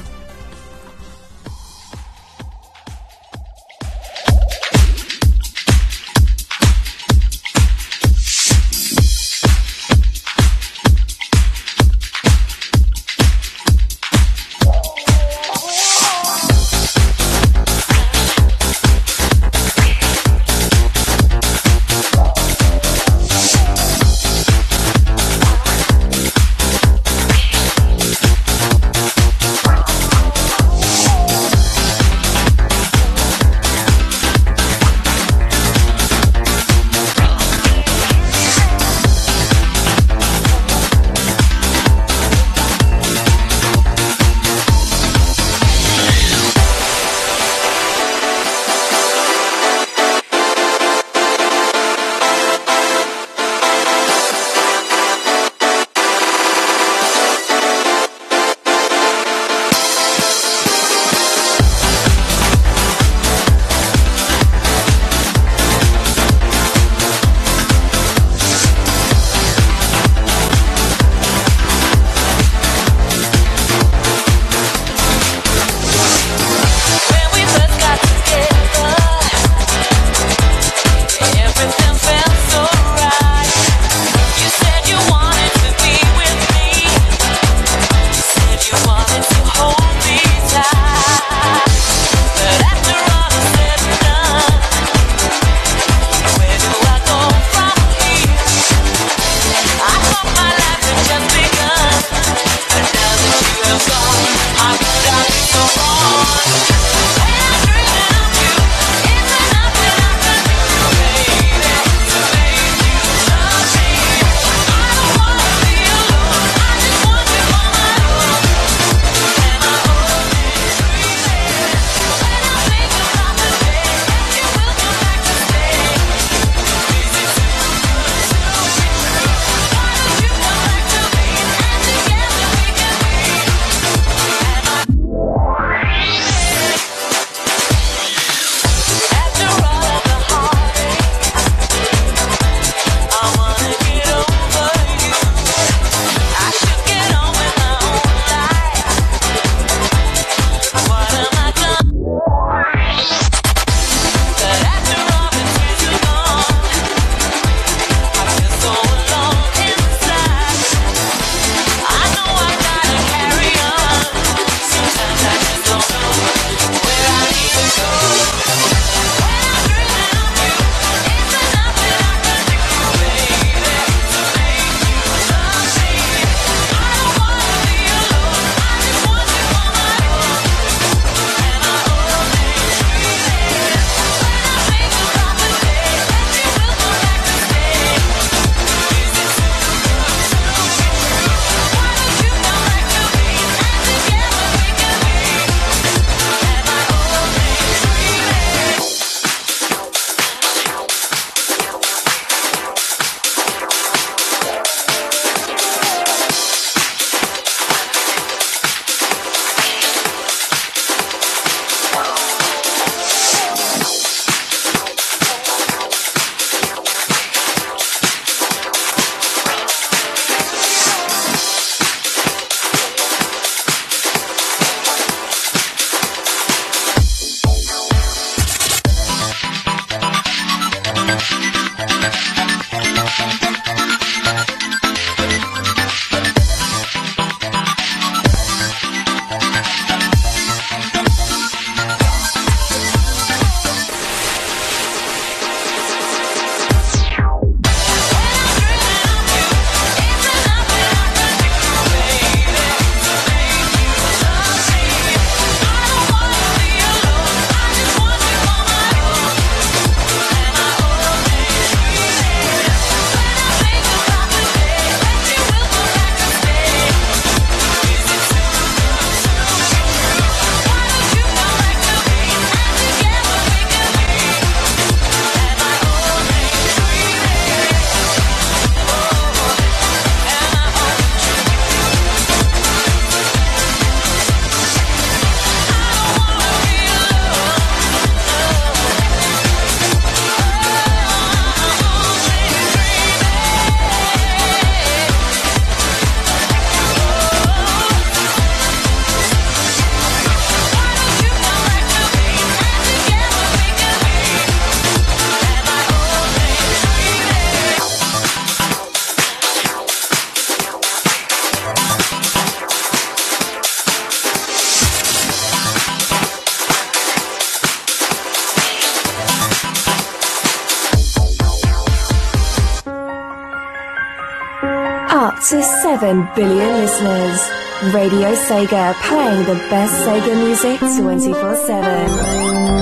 [326.34, 327.50] Billion listeners.
[327.92, 332.72] Radio Sega playing the best Sega music 24 7.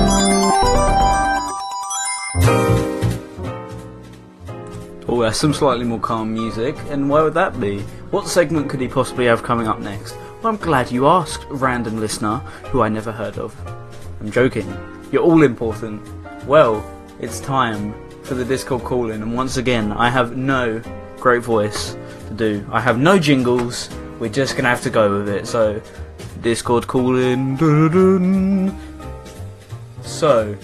[5.09, 7.81] Oh, that's some slightly more calm music, and why would that be?
[8.11, 10.15] What segment could he possibly have coming up next?
[10.43, 12.39] Well, I'm glad you asked, random listener,
[12.71, 13.57] who I never heard of.
[14.21, 14.69] I'm joking.
[15.11, 16.01] You're all important.
[16.47, 16.85] Well,
[17.19, 20.81] it's time for the Discord call in, and once again, I have no
[21.21, 21.97] great voice
[22.29, 22.67] to do.
[22.73, 25.47] I have no jingles, we're just gonna have to go with it.
[25.47, 25.81] So,
[26.43, 27.57] Discord calling.
[30.03, 30.55] So,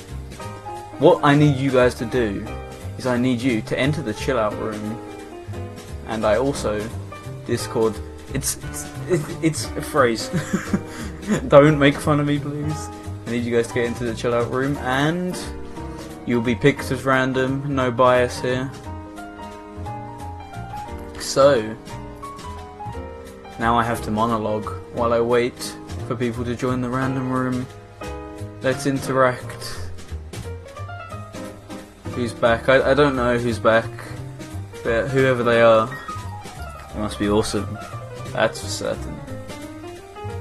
[0.98, 2.46] what I need you guys to do
[2.98, 4.98] is I need you to enter the chill out room,
[6.06, 6.86] and I also
[7.46, 7.94] Discord.
[8.34, 8.58] It's
[9.08, 10.30] it's, it's a phrase.
[11.48, 12.88] Don't make fun of me, please.
[13.26, 15.38] I need you guys to get into the chill out room, and
[16.26, 17.74] you'll be picked as random.
[17.74, 18.70] No bias here.
[21.36, 21.76] So
[23.58, 25.76] now I have to monologue while I wait
[26.08, 27.66] for people to join the random room.
[28.62, 29.90] Let's interact.
[32.14, 32.70] Who's back?
[32.70, 33.84] I, I don't know who's back,
[34.82, 35.94] but whoever they are,
[36.94, 37.68] they must be awesome.
[38.32, 39.20] That's for certain.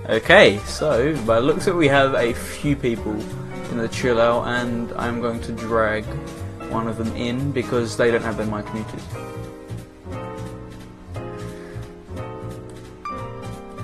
[0.08, 3.20] Okay, so by looks it, we have a few people
[3.70, 6.06] in the chill out, and I'm going to drag
[6.72, 9.02] one of them in because they don't have their mic muted.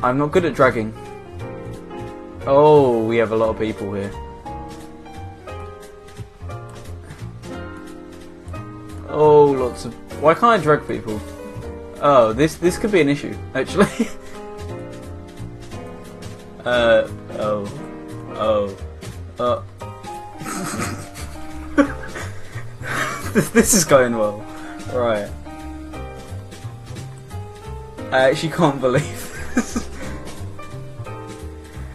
[0.03, 0.93] I'm not good at dragging.
[2.47, 4.11] Oh, we have a lot of people here.
[9.09, 9.93] Oh, lots of.
[10.21, 11.21] Why can't I drag people?
[12.01, 13.85] Oh, this this could be an issue actually.
[16.65, 17.67] uh oh
[18.35, 18.75] oh
[19.39, 19.61] uh.
[23.53, 24.39] this, is going well.
[24.93, 25.29] Right.
[28.11, 29.30] I actually can't believe.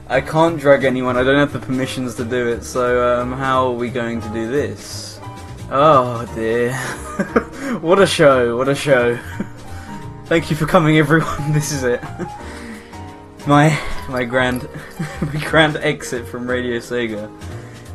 [0.08, 1.16] I can't drag anyone.
[1.16, 2.62] I don't have the permissions to do it.
[2.62, 5.20] So um, how are we going to do this?
[5.70, 6.74] Oh dear.
[7.80, 9.16] what a show, what a show.
[10.26, 12.00] Thank you for coming everyone, this is it.
[13.46, 13.78] My
[14.08, 14.68] my grand
[15.22, 17.30] my grand exit from Radio Sega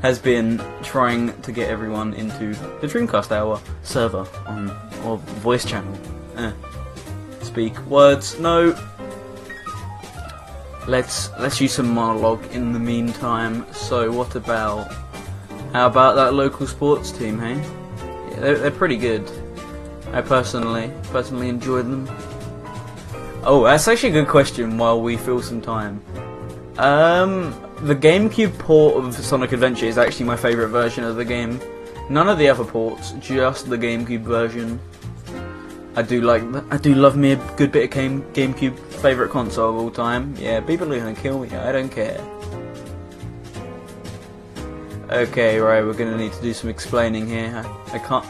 [0.01, 4.71] has been trying to get everyone into the Dreamcast Hour server on
[5.03, 5.97] or voice channel.
[6.37, 6.51] Eh.
[7.41, 8.71] Speak words, no.
[10.87, 13.65] Let's let's use some monologue in the meantime.
[13.71, 14.91] So what about
[15.73, 17.55] how about that local sports team, hey?
[18.31, 19.29] Yeah, they're, they're pretty good.
[20.11, 22.07] I personally personally enjoy them.
[23.43, 24.77] Oh, that's actually a good question.
[24.77, 26.01] While we fill some time,
[26.77, 27.51] um,
[27.81, 31.59] the GameCube port of Sonic Adventure is actually my favourite version of the game.
[32.09, 34.79] None of the other ports, just the GameCube version.
[35.95, 39.71] I do like, I do love me a good bit of game, GameCube favourite console
[39.71, 40.35] of all time.
[40.37, 41.49] Yeah, people are gonna kill me.
[41.49, 42.21] I don't care.
[45.09, 47.51] Okay, right, we're gonna need to do some explaining here.
[47.55, 48.25] I, I can't.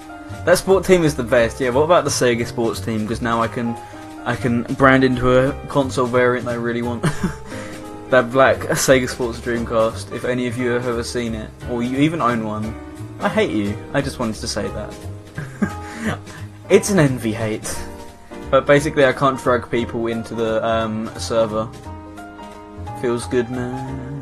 [0.46, 1.60] That sport team is the best.
[1.60, 3.02] Yeah, what about the Sega sports team?
[3.02, 3.76] Because now I can,
[4.24, 7.04] I can brand into a console variant I really want.
[8.10, 10.14] that black Sega Sports Dreamcast.
[10.14, 12.74] If any of you have ever seen it, or you even own one,
[13.20, 13.78] I hate you.
[13.94, 16.20] I just wanted to say that.
[16.70, 17.78] it's an envy hate.
[18.52, 21.70] But basically, I can't drag people into the um, server.
[23.02, 24.20] Feels good, man.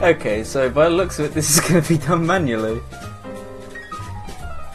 [0.00, 2.80] Okay, so by the looks of it, this is going to be done manually.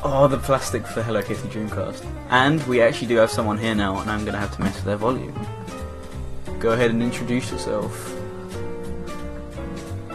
[0.03, 2.05] Oh, the plastic for Hello Kitty Dreamcast.
[2.29, 4.75] And we actually do have someone here now, and I'm going to have to mess
[4.75, 5.47] with their volume.
[6.59, 8.18] Go ahead and introduce yourself.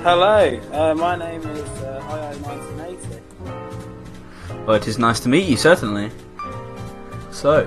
[0.05, 4.67] Hello, uh, my name is uh, IO1980.
[4.67, 6.11] Well, it is nice to meet you, certainly.
[7.31, 7.65] So,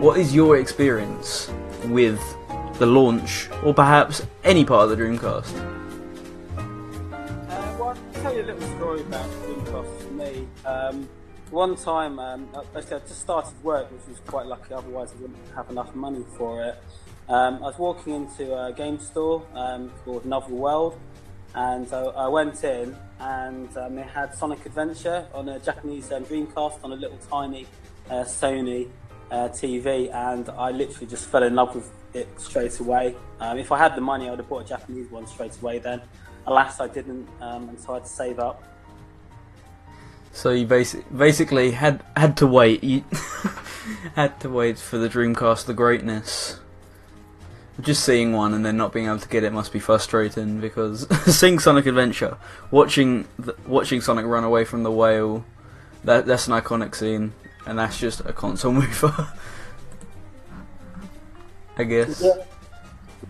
[0.00, 1.48] what is your experience
[1.84, 2.20] with
[2.80, 5.56] the launch, or perhaps any part of the Dreamcast?
[6.58, 6.64] Uh,
[7.78, 10.48] well, I'll tell you a little story about Dreamcast for me.
[10.66, 11.08] Um,
[11.52, 15.38] one time, um, basically, I just started work, which was quite lucky, otherwise, I wouldn't
[15.54, 16.82] have enough money for it.
[17.30, 20.98] Um, I was walking into a game store um, called Novel World,
[21.54, 26.24] and uh, I went in, and um, they had Sonic Adventure on a Japanese um,
[26.24, 27.68] Dreamcast on a little tiny
[28.10, 28.88] uh, Sony
[29.30, 33.14] uh, TV, and I literally just fell in love with it straight away.
[33.38, 35.78] Um, if I had the money, I would have bought a Japanese one straight away.
[35.78, 36.02] Then,
[36.48, 38.64] alas, I didn't, um, and so I had to save up.
[40.32, 42.82] So you basic, basically had had to wait.
[42.82, 43.04] You
[44.16, 46.58] had to wait for the Dreamcast, the greatness.
[47.80, 51.06] Just seeing one and then not being able to get it must be frustrating because
[51.36, 52.36] seeing Sonic Adventure,
[52.70, 55.44] watching the, watching Sonic run away from the whale,
[56.04, 57.32] that that's an iconic scene,
[57.66, 59.28] and that's just a console mover.
[61.76, 62.22] I guess.
[62.22, 62.44] Yeah,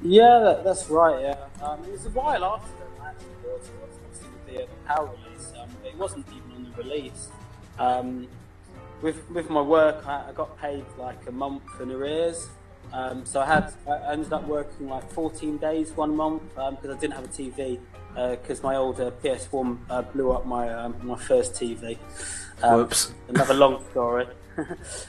[0.03, 1.21] yeah that, that's right.
[1.21, 3.71] Yeah, um, it was a while after that I actually bought it.
[3.83, 7.29] Obviously, with the PAL release, um, it wasn't even on the release.
[7.79, 8.29] Um,
[9.03, 12.49] with with my work, I, I got paid like a month in arrears.
[12.93, 16.99] Um, so I had I ended up working like 14 days one month because I
[16.99, 17.79] didn't have a TV
[18.15, 21.99] because uh, my old uh, PS1 uh, blew up my um, my first TV.
[22.63, 23.13] Um, Whoops.
[23.29, 24.27] Another long story.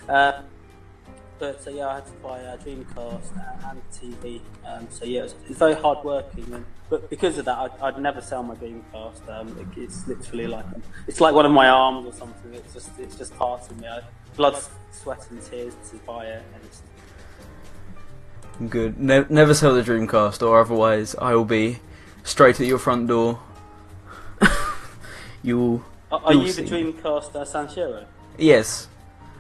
[0.08, 0.42] Uh,
[1.40, 4.40] but uh, yeah, I had to buy a Dreamcast and TV.
[4.66, 6.54] Um, so yeah, it's, it's very hard working.
[6.54, 9.28] And, but because of that, I'd, I'd never sell my Dreamcast.
[9.28, 10.66] Um, it, it's literally like
[11.08, 12.54] it's like one of my arms or something.
[12.54, 13.88] It's just it's just part of me.
[13.88, 14.02] I,
[14.36, 14.62] blood,
[14.92, 16.44] sweat, and tears to buy it.
[16.54, 16.82] And it's,
[18.70, 19.00] Good.
[19.00, 21.80] Ne- never sell the Dreamcast, or otherwise I will be
[22.24, 23.40] straight at your front door.
[25.44, 25.84] You'll.
[26.12, 26.64] are are you'll you the.
[26.64, 28.06] Dreamcast uh, Sanshiro?
[28.38, 28.88] Yes.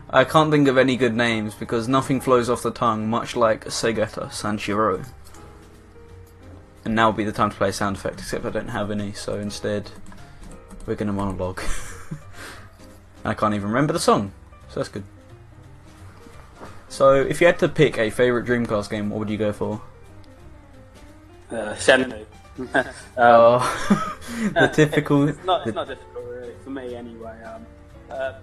[0.09, 3.65] I can't think of any good names because nothing flows off the tongue, much like
[3.65, 5.07] Segata Sanshiro.
[6.83, 8.91] And now would be the time to play a sound effect, except I don't have
[8.91, 9.91] any, so instead
[10.85, 11.61] we're gonna monologue.
[13.23, 14.33] I can't even remember the song,
[14.69, 15.03] so that's good.
[16.91, 19.81] So, if you had to pick a favourite Dreamcast game, what would you go for?
[21.49, 22.25] Uh, Shenmue.
[22.75, 22.85] um,
[23.17, 24.19] Oh,
[24.53, 25.25] the typical.
[25.29, 27.41] it's not, it's not difficult really for me anyway.
[27.43, 27.65] Um,
[28.09, 28.33] uh,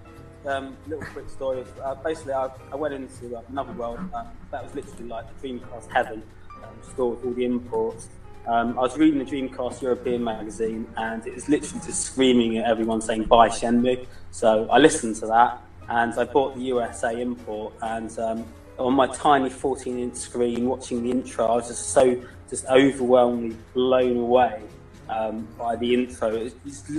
[0.47, 1.61] um, little quick story.
[1.61, 3.99] Of, uh, basically, I, I went into uh, another world.
[4.15, 6.23] Um, that was literally like the Dreamcast heaven,
[6.63, 8.09] um, store with all the imports.
[8.47, 12.65] Um, I was reading the Dreamcast European magazine, and it was literally just screaming at
[12.65, 17.73] everyone saying "Buy Shenmue." So I listened to that, and I bought the USA import.
[17.81, 18.45] And um,
[18.77, 24.17] on my tiny 14-inch screen, watching the intro, I was just so just overwhelmingly blown
[24.17, 24.61] away
[25.09, 26.35] um, by the intro.
[26.65, 26.89] It's,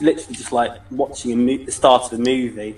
[0.00, 2.76] literally just like watching mo- the start of a movie.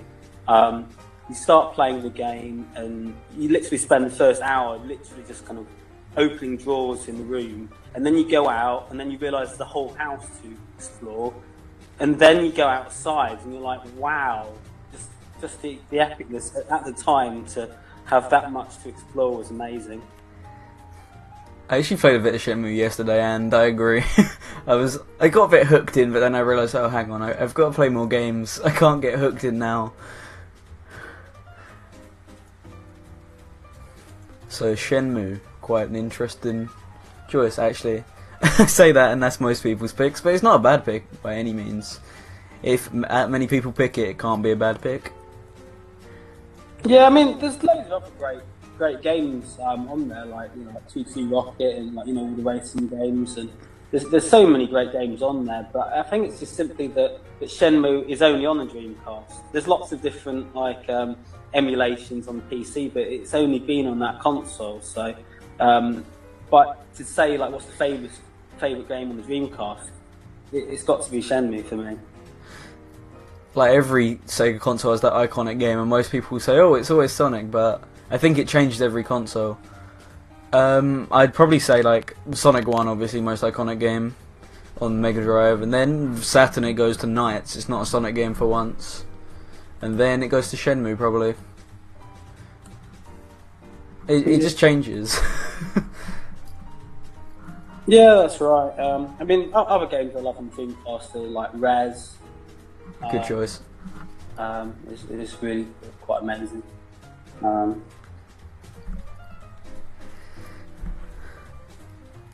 [0.48, 0.88] Um,
[1.28, 5.58] you start playing the game, and you literally spend the first hour literally just kind
[5.58, 5.66] of
[6.16, 9.64] opening drawers in the room, and then you go out, and then you realise a
[9.64, 11.32] whole house to explore,
[12.00, 14.48] and then you go outside, and you're like, wow,
[15.42, 17.68] just the, the epicness at, the time to
[18.06, 20.00] have that much to explore was amazing.
[21.68, 24.04] I actually played a bit of Shenmue yesterday, and I agree.
[24.66, 27.22] I was I got a bit hooked in, but then I realised, oh, hang on,
[27.22, 28.60] I, I've got to play more games.
[28.64, 29.92] I can't get hooked in now.
[34.48, 36.68] So Shenmue, quite an interesting
[37.28, 38.04] choice, actually.
[38.42, 41.34] I say that, and that's most people's picks, but it's not a bad pick by
[41.34, 41.98] any means.
[42.62, 45.12] If many people pick it, it can't be a bad pick.
[46.84, 48.40] Yeah, I mean, there's loads of other great,
[48.76, 52.22] great games um, on there, like you know, like TT Rocket and like you know
[52.22, 53.50] all the racing games, and
[53.92, 55.68] there's there's so many great games on there.
[55.72, 59.52] But I think it's just simply that, that Shenmue is only on the Dreamcast.
[59.52, 61.16] There's lots of different like um,
[61.54, 64.80] emulations on PC, but it's only been on that console.
[64.80, 65.14] So,
[65.60, 66.04] um,
[66.50, 68.10] but to say like what's the favorite
[68.58, 69.88] favorite game on the Dreamcast,
[70.50, 71.96] it, it's got to be Shenmue for me.
[73.54, 77.12] Like every Sega console has that iconic game, and most people say, "Oh, it's always
[77.12, 79.58] Sonic," but I think it changes every console.
[80.52, 84.14] Um, I'd probably say like Sonic One, obviously most iconic game
[84.80, 87.56] on Mega Drive, and then Saturn it goes to NiGHTS.
[87.56, 89.04] It's not a Sonic game for once,
[89.82, 91.34] and then it goes to Shenmue probably.
[94.08, 95.18] It, it just changes.
[97.86, 98.78] Yeah, that's right.
[98.78, 102.12] Um, I mean, other games I love on think are still like Rez.
[103.10, 103.60] Good Uh, choice.
[104.38, 105.66] Um, it's, it's really
[106.00, 106.62] quite amazing.
[107.42, 107.82] Um,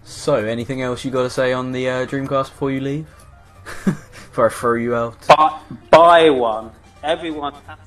[0.04, 3.06] So, anything else you got to say on the uh, Dreamcast before you leave?
[3.84, 5.26] before I throw you out.
[5.28, 5.60] buy,
[5.90, 6.70] buy one.
[7.02, 7.78] Everyone has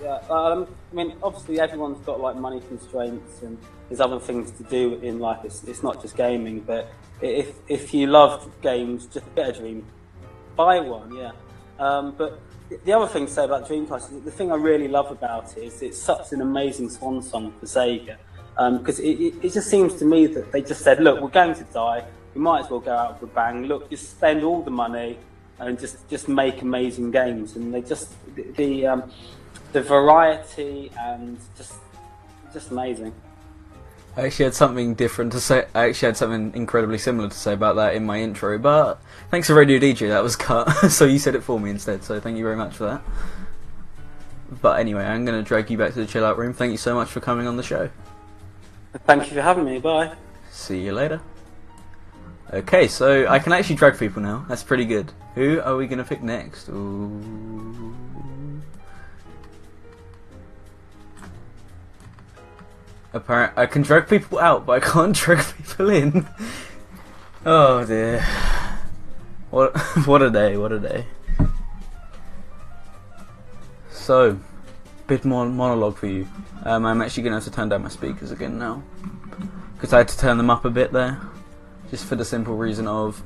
[0.00, 0.32] to.
[0.32, 3.58] Um, I mean, obviously, everyone's got like money constraints and
[3.88, 5.44] there's other things to do in life.
[5.44, 9.84] It's, it's not just gaming, but if if you love games, just get a Dream.
[10.56, 11.32] Buy one, yeah.
[11.78, 12.40] Um, but
[12.84, 15.64] the other thing to say about Dreamcast is the thing I really love about it
[15.64, 18.16] is it's such an amazing swan song for Sega.
[18.78, 21.54] Because it, it, it just seems to me that they just said, look, we're going
[21.54, 22.04] to die.
[22.34, 23.64] We might as well go out with a bang.
[23.66, 25.18] Look, just spend all the money
[25.58, 27.56] and just, just make amazing games.
[27.56, 29.10] And they just the the, um,
[29.72, 31.74] the variety and just
[32.52, 33.12] just amazing.
[34.16, 35.66] I actually had something different to say.
[35.74, 39.00] I actually had something incredibly similar to say about that in my intro, but
[39.30, 40.66] thanks to Radio DJ, that was cut.
[40.90, 42.04] so you said it for me instead.
[42.04, 43.02] So thank you very much for that.
[44.62, 46.52] But anyway, I'm going to drag you back to the chill out room.
[46.52, 47.90] Thank you so much for coming on the show.
[49.04, 49.80] Thank you for having me.
[49.80, 50.14] Bye.
[50.50, 51.20] See you later.
[52.52, 54.44] Okay, so I can actually drag people now.
[54.48, 55.10] That's pretty good.
[55.34, 56.68] Who are we gonna pick next?
[56.68, 57.96] Ooh.
[63.14, 66.26] Apparent I can drag people out, but I can't drag people in.
[67.46, 68.20] oh dear.
[69.50, 71.06] What what a day, what a day.
[73.90, 74.38] So,
[75.06, 76.26] bit more monologue for you.
[76.64, 78.82] Um, I'm actually gonna have to turn down my speakers again now.
[79.74, 81.20] Because I had to turn them up a bit there.
[81.90, 83.22] Just for the simple reason of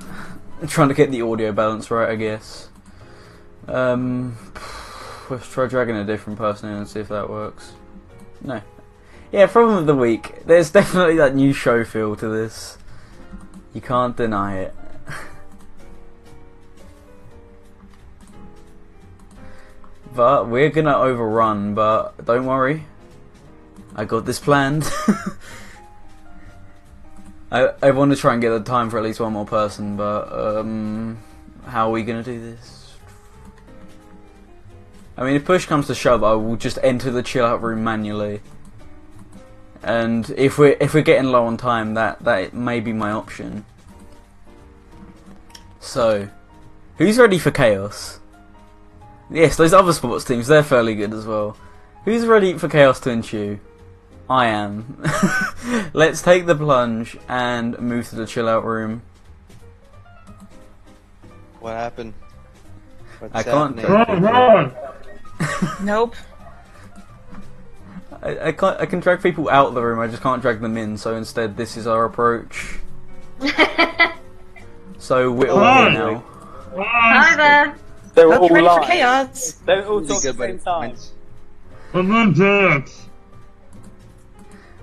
[0.66, 2.68] trying to get the audio balance right, I guess.
[3.68, 4.36] Um,
[5.30, 7.72] let's try dragging a different person in and see if that works.
[8.40, 8.60] No.
[9.32, 10.44] Yeah, problem of the week.
[10.44, 12.76] There's definitely that new show feel to this.
[13.72, 14.74] You can't deny it.
[20.14, 22.84] But we're gonna overrun, but don't worry.
[23.96, 24.84] I got this planned.
[27.50, 29.96] I I want to try and get the time for at least one more person,
[29.96, 31.16] but um,
[31.64, 32.94] how are we gonna do this?
[35.16, 37.82] I mean, if push comes to shove, I will just enter the chill out room
[37.82, 38.42] manually.
[39.82, 43.64] And if we're if we're getting low on time, that that may be my option.
[45.80, 46.28] So,
[46.98, 48.20] who's ready for chaos?
[49.30, 51.56] Yes, those other sports teams, they're fairly good as well.
[52.04, 53.58] Who's ready for chaos to ensue?
[54.28, 55.02] I am.
[55.92, 59.02] Let's take the plunge and move to the chill out room.
[61.60, 62.14] What happened?
[63.18, 64.72] What's I can't happening?
[65.82, 66.14] Nope.
[68.22, 70.60] I, I can't I can drag people out of the room, I just can't drag
[70.60, 72.78] them in, so instead this is our approach.
[74.98, 76.24] so we're all here now.
[76.76, 77.76] Hi there.
[78.14, 78.90] They were Hope all you're ready for live.
[78.90, 79.52] chaos.
[79.66, 80.58] They were all talking at the same buddy.
[80.58, 80.96] time.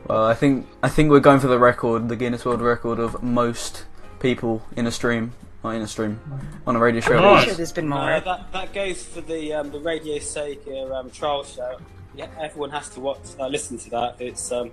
[0.07, 3.21] Well, I think I think we're going for the record, the Guinness World Record of
[3.21, 3.85] most
[4.19, 5.33] people in a stream,
[5.63, 6.19] not in a stream,
[6.65, 7.17] on a radio show.
[7.17, 8.19] at I'm sure there's been Uh, more.
[8.19, 11.77] that that goes for the um, the Radio Sega um, trial show.
[12.19, 14.15] Yeah, everyone has to watch, uh, listen to that.
[14.19, 14.71] It's um,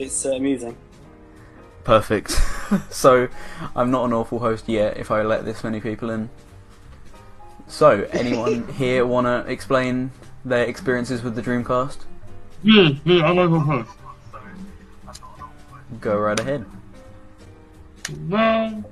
[0.00, 0.76] it's uh, amusing.
[1.84, 2.32] Perfect.
[2.90, 3.28] so,
[3.76, 6.28] I'm not an awful host yet if I let this many people in.
[7.68, 10.10] So, anyone here want to explain
[10.44, 11.98] their experiences with the Dreamcast?
[12.64, 15.20] Yeah, yeah, I like to first.
[16.00, 16.66] Go right ahead.
[18.28, 18.82] Well,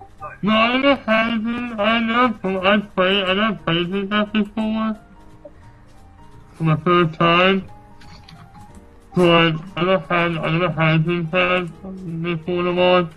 [0.42, 1.80] no, I never had it.
[1.80, 4.96] I never, I played, I never played it that before.
[6.54, 7.68] For my first time.
[9.18, 13.12] But I never had, I never had it that before the launch.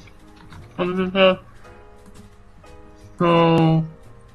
[0.76, 1.39] Something like that.
[3.20, 3.86] So,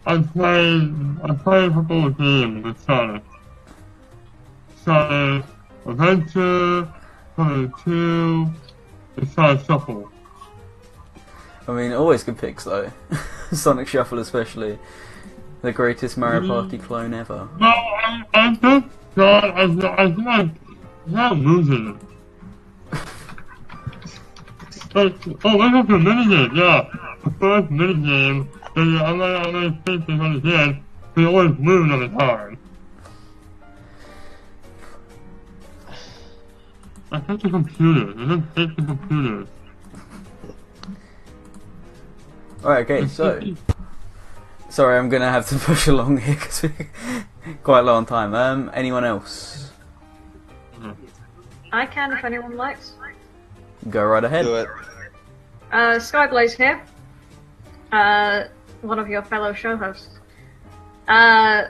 [0.07, 0.95] I played,
[1.25, 3.25] I played a couple of games with Sonic.
[4.85, 5.45] Sonic
[5.85, 6.89] Adventure,
[7.35, 8.47] Sonic 2,
[9.17, 10.13] and Sonic Shuffle.
[11.67, 12.93] I mean, always good picks though.
[13.53, 14.79] Sonic Shuffle, especially.
[15.63, 16.47] The greatest Mario mm.
[16.47, 17.49] Party clone ever.
[17.59, 19.63] No, I, I think God, I,
[20.05, 20.51] I think I,
[21.15, 22.01] I'm losing.
[24.93, 26.89] But, oh, let's go to minigame, yeah.
[27.23, 30.85] The first minigame, and I'm gonna, I'm take this on again,
[31.15, 32.59] we always lose every time.
[37.13, 39.49] I hate the computers, I just hate the computers.
[42.65, 43.41] Alright, okay, so.
[44.69, 46.89] Sorry, I'm gonna have to push along here because we're
[47.63, 48.35] quite low on time.
[48.35, 49.66] Um, anyone else?
[51.77, 52.95] I can if anyone likes.
[53.91, 54.47] Go right ahead.
[54.47, 54.69] Do it.
[55.71, 56.83] Uh, Skyblaze here.
[57.93, 58.45] Uh,
[58.81, 60.19] one of your fellow show hosts.
[61.07, 61.65] Uh,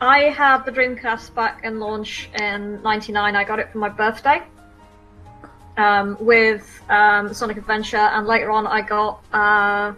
[0.00, 3.36] I had the Dreamcast back in launch in '99.
[3.36, 4.42] I got it for my birthday.
[5.76, 9.92] Um, with um, Sonic Adventure, and later on I got uh,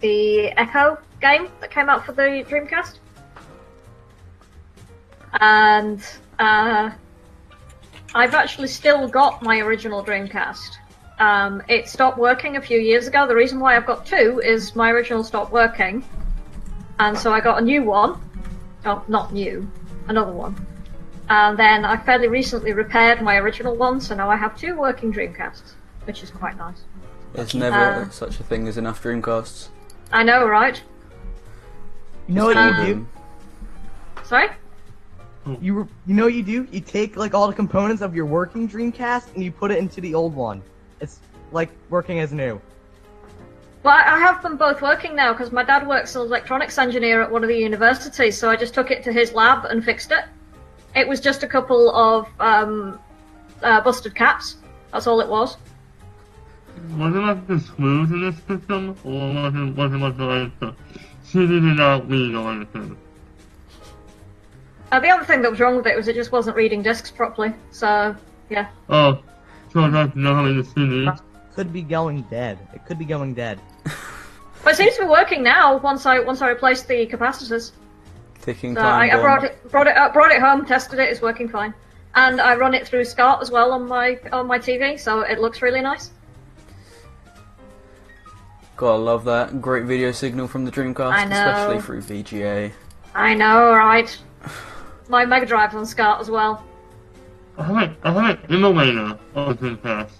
[0.00, 2.98] the Ecco game that came out for the Dreamcast.
[5.40, 6.02] And
[6.38, 6.90] uh,
[8.14, 10.76] I've actually still got my original Dreamcast.
[11.18, 13.26] Um, it stopped working a few years ago.
[13.26, 16.04] The reason why I've got two is my original stopped working,
[16.98, 18.20] and so I got a new one.
[18.86, 19.68] Oh, not new,
[20.06, 20.54] another one.
[21.28, 25.12] And then I fairly recently repaired my original one, so now I have two working
[25.12, 25.72] Dreamcasts,
[26.04, 26.84] which is quite nice.
[27.34, 29.68] There's never Uh, such a thing as enough Dreamcasts.
[30.12, 30.80] I know, right?
[32.28, 33.06] You know what you do?
[34.22, 34.48] Sorry?
[35.60, 36.66] You re- you know what you do?
[36.70, 40.00] You take like all the components of your working Dreamcast and you put it into
[40.00, 40.62] the old one.
[41.00, 41.20] It's
[41.52, 42.60] like working as new.
[43.82, 46.78] Well, I I have them both working now because my dad works as an electronics
[46.78, 49.84] engineer at one of the universities, so I just took it to his lab and
[49.84, 50.24] fixed it.
[50.94, 52.98] It was just a couple of um,
[53.62, 54.56] uh, busted caps.
[54.92, 55.56] That's all it was.
[56.96, 60.74] was it like the screws in this system, or was it, was it like the
[61.22, 62.96] CD did not read or anything?
[64.90, 67.10] Uh, the other thing that was wrong with it was it just wasn't reading discs
[67.10, 67.52] properly.
[67.70, 68.16] So
[68.48, 68.68] yeah.
[68.88, 69.20] Oh,
[69.72, 71.08] so like not having the CD.
[71.54, 72.58] Could be going dead.
[72.72, 73.60] It could be going dead.
[74.64, 75.78] But it seems to be working now.
[75.78, 77.72] Once I once I replaced the capacitors,
[78.42, 81.08] Ticking so time I, I brought it brought it up, brought it home, tested it.
[81.08, 81.72] It's working fine,
[82.14, 85.38] and I run it through SCART as well on my on my TV, so it
[85.38, 86.10] looks really nice.
[88.76, 89.60] Gotta love that.
[89.60, 91.36] Great video signal from the Dreamcast, I know.
[91.36, 92.72] especially through VGA.
[93.14, 94.18] I know, right?
[95.08, 96.64] My Mega Drive's on SCART as well.
[97.56, 100.10] I have it, I have it emulator on Dreamcast.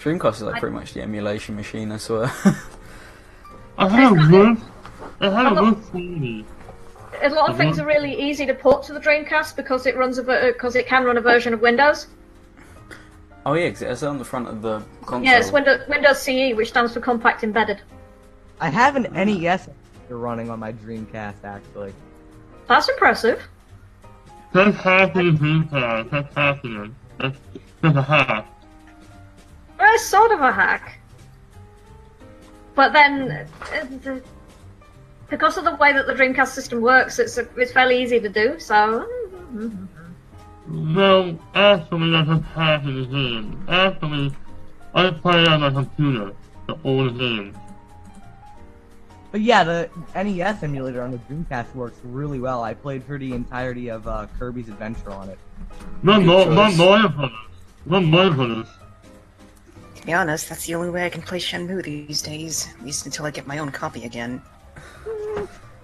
[0.00, 2.30] Dreamcast is like I- pretty much the emulation machine, I swear.
[3.78, 4.58] I had a got-
[5.20, 5.72] I had a Hello.
[5.72, 6.44] good
[7.22, 10.18] A lot of things are really easy to port to the Dreamcast because it runs
[10.18, 12.06] a because it can run a version of Windows.
[13.46, 15.22] oh yeah, 'cause it has it on the front of the console.
[15.24, 17.80] Yeah, it's Windows Windows CE, which stands for Compact Embedded.
[18.60, 19.68] I have an NES
[20.08, 21.92] running on my Dreamcast actually.
[22.68, 23.42] That's impressive.
[24.52, 26.90] That's the Dreamcast, that's it.
[27.18, 27.38] That's,
[27.82, 28.46] that's a hack.
[29.78, 30.98] Well, it's sort of a hack.
[32.74, 34.22] But then, uh, the,
[35.28, 38.58] because of the way that the Dreamcast system works, it's it's fairly easy to do.
[38.58, 39.06] So,
[40.70, 43.64] Well, actually, that's a the game.
[43.68, 44.34] Actually,
[44.94, 46.32] I play on my computer,
[46.66, 47.56] the old game.
[49.30, 52.62] But yeah, the NES emulator on the Dreamcast works really well.
[52.64, 55.38] I played for the entirety of uh, Kirby's Adventure on it.
[56.02, 57.30] Not, Good not, not choice.
[57.84, 58.66] Not Mario Brothers.
[59.96, 63.04] To be honest, that's the only way I can play Shenmue these days, at least
[63.04, 64.40] until I get my own copy again.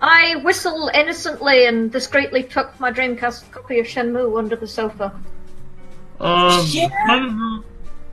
[0.01, 5.13] I whistle innocently and discreetly tuck my Dreamcast copy of Shenmue under the sofa.
[6.21, 6.89] Um, Yeah.
[7.09, 7.65] Shenmue-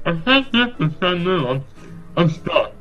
[0.06, 1.50] I think this is Shenmue.
[1.50, 1.66] I'm,
[2.18, 2.74] I'm stuck.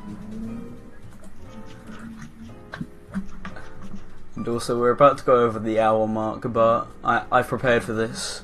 [4.40, 7.92] And also, we're about to go over the hour mark, but I, I've prepared for
[7.92, 8.40] this.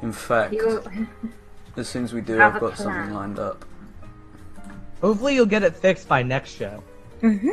[0.00, 0.54] In fact,
[1.76, 3.66] as soon as we do, I've got something lined up.
[5.02, 6.82] Hopefully, you'll get it fixed by next show.
[7.20, 7.50] Mm-hmm.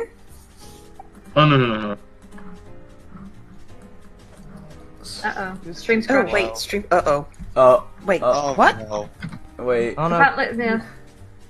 [1.36, 1.96] Oh, no, no, no, no.
[5.22, 6.32] uh oh, stream's Oh, crashed.
[6.32, 6.84] wait, stream.
[6.90, 7.26] Uh oh.
[7.54, 8.78] Oh, Wait, Oh, what?
[8.78, 9.10] No.
[9.58, 9.94] wait.
[9.98, 10.80] Oh no!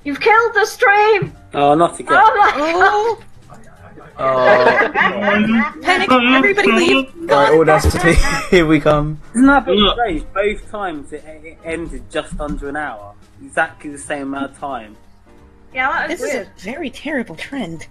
[0.03, 1.33] You've killed the stream!
[1.55, 2.09] Oh, not again.
[2.19, 3.23] Oh my Oh!
[4.23, 4.91] Oh,
[5.83, 6.11] Panic!
[6.13, 7.31] Everybody leave!
[7.31, 8.15] Alright, Audacity,
[8.51, 9.21] here we come.
[9.35, 9.93] Isn't that a Yeah.
[9.93, 10.25] strange?
[10.35, 13.15] Both times it, it ended just under an hour.
[13.43, 14.97] Exactly the same amount of time.
[15.75, 16.47] Yeah, that This is is weird.
[16.47, 17.87] a very terrible trend.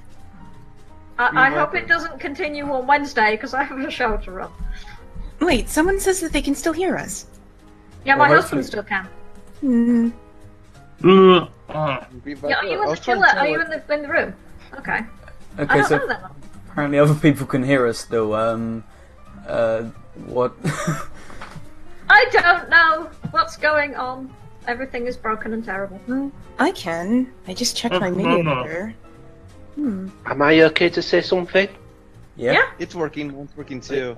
[1.18, 4.52] I, I hope it doesn't continue on Wednesday because I have a show to run.
[5.42, 7.26] Wait, someone says that they can still hear us.
[8.06, 9.08] Yeah, my Well, husband hopefully- still can.
[9.62, 10.10] Hmm.
[11.04, 13.26] Yeah, are you in the chiller?
[13.28, 14.34] Are you in the in the room?
[14.78, 15.00] Okay.
[15.58, 16.22] I Okay, don't so know that.
[16.22, 16.32] one.
[16.70, 18.36] apparently other people can hear us though.
[18.36, 18.84] Um,
[19.48, 19.84] uh,
[20.28, 20.54] what?
[22.10, 24.34] I don't know what's going on.
[24.68, 26.32] Everything is broken and terrible.
[26.60, 27.32] I can.
[27.48, 28.92] I just checked my media no, no.
[29.76, 30.08] Hmm.
[30.26, 31.70] Am I okay to say something?
[32.36, 32.52] yeah?
[32.54, 32.72] Yeah.
[32.80, 34.16] It's working, it's working too.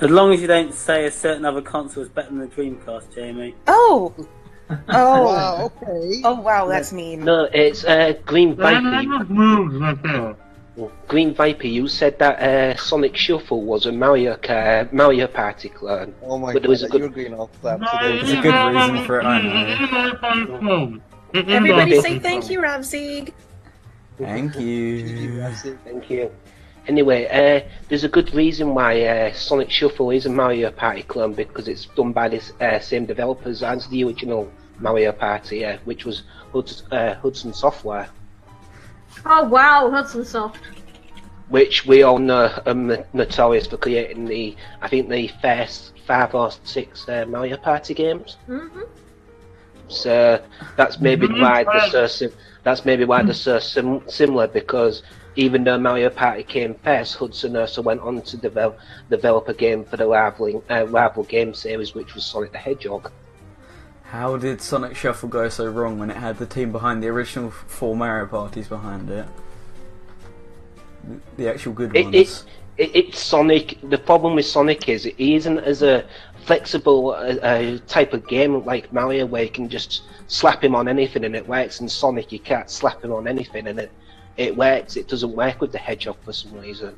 [0.00, 3.14] As long as you don't say a certain other console is better than the Dreamcast,
[3.14, 3.54] Jamie.
[3.66, 4.12] Oh!
[4.88, 5.24] Oh!
[5.24, 6.20] Wow, okay.
[6.24, 7.24] Oh wow, that's mean.
[7.24, 9.02] No, it's uh, Green Viper.
[9.02, 10.36] just moved right there.
[11.06, 16.14] Green Viper, you said that uh, Sonic Shuffle was a Mario uh, Mario Party clone.
[16.22, 18.38] Oh my But god, there was a good- you're going off that There's today.
[18.38, 21.00] a good reason for it, I know.
[21.34, 23.32] Everybody say thank you, Ravzig.
[24.18, 25.42] Thank you.
[25.84, 26.30] Thank you.
[26.88, 31.32] Anyway, uh, there's a good reason why uh, Sonic Shuffle is a Mario Party clone
[31.32, 36.04] because it's done by the uh, same developers as the original Mario Party, uh, which
[36.04, 38.08] was Hudson, uh, Hudson Software,
[39.24, 40.60] Oh wow, Hudson Soft.
[41.48, 42.74] which we all know are
[43.12, 48.36] notorious for creating the, I think, the first five or six uh, Mario Party games.
[48.46, 48.66] hmm
[49.88, 50.40] So
[50.76, 51.40] that's maybe Mhm.
[51.40, 52.32] why they're so sim-
[52.64, 55.02] that's maybe why they're so sim- similar because
[55.36, 58.78] even though Mario Party came first, Hudson also went on to develop
[59.10, 63.10] develop a game for the rival uh, rival game series, which was Sonic the Hedgehog.
[64.12, 67.50] How did Sonic Shuffle go so wrong when it had the team behind the original
[67.50, 69.26] four Mario parties behind it?
[71.38, 72.14] The- actual good It, ones.
[72.14, 72.44] it,
[72.76, 73.78] it, it's Sonic.
[73.88, 76.04] The problem with Sonic is he isn't as a
[76.44, 81.24] flexible uh, type of game like Mario, where you can just slap him on anything
[81.24, 81.80] and it works.
[81.80, 83.90] In Sonic, you can't slap him on anything and it
[84.36, 84.96] it works.
[84.96, 86.94] It doesn't work with the Hedgehog for some reason.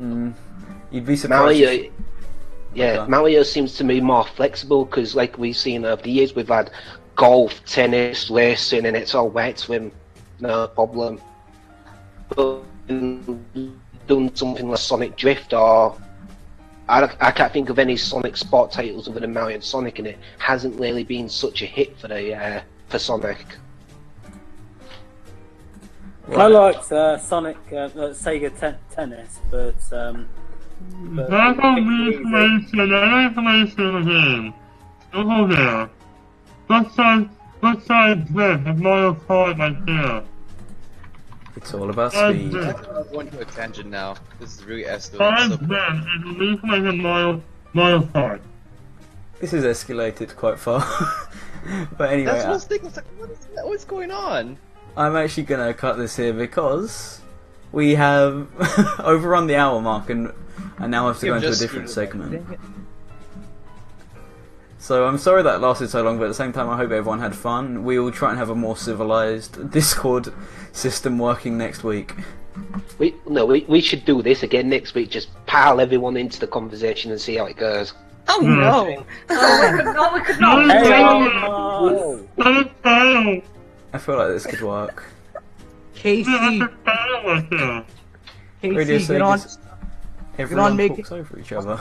[0.00, 0.34] Mm,
[0.92, 1.60] you'd be surprised.
[1.60, 1.90] Mario,
[2.74, 3.10] yeah, Okay.
[3.10, 6.70] Mario seems to be more flexible because, like we've seen over the years, we've had
[7.16, 9.92] golf, tennis, racing, and it's all wet swim,
[10.40, 11.20] no problem.
[12.34, 15.96] But done something like Sonic Drift or
[16.88, 20.08] I, I can't think of any Sonic Sport titles other than Mario and Sonic, and
[20.08, 23.46] it hasn't really been such a hit for the uh, for Sonic.
[26.28, 30.41] I liked uh, Sonic uh, uh, Sega te- Tennis, but um, but
[31.14, 34.54] That's all the information, and information in the game.
[35.12, 35.90] Don't go there.
[36.68, 37.28] Let's side,
[37.62, 40.22] let's side Drift of Mario Kart right there.
[41.56, 42.54] It's all about speed.
[42.54, 44.16] I'm going to a tangent now.
[44.40, 45.18] This is really escalating.
[45.18, 47.42] Side So Drift is the information of Mario,
[47.74, 48.40] Mario Kart.
[49.40, 50.80] This has escalated quite far.
[51.98, 52.86] but anyway, that's what I I- was thinking.
[52.86, 53.66] I was like, what is that?
[53.66, 54.56] What's going on?
[54.96, 57.20] I'm actually gonna cut this here because
[57.70, 58.48] we have
[59.00, 60.32] overrun the hour mark and
[60.78, 62.46] I now I have to go You've into a different segment.
[64.78, 67.20] So I'm sorry that lasted so long, but at the same time, I hope everyone
[67.20, 67.84] had fun.
[67.84, 70.32] We will try and have a more civilized Discord
[70.72, 72.14] system working next week.
[72.98, 75.10] We no, we, we should do this again next week.
[75.10, 77.94] Just pile everyone into the conversation and see how it goes.
[78.28, 78.58] Oh Hmm.
[78.60, 79.06] no!
[79.30, 80.14] Oh, we could not.
[80.14, 81.82] We could No, not.
[81.92, 83.42] no, Let it fail.
[83.94, 85.04] I feel like this could work.
[85.94, 87.84] Casey, Let it fail right there.
[88.62, 89.58] Radio Casey, get on Sega's-
[90.38, 91.78] Everyone making- talks over each other.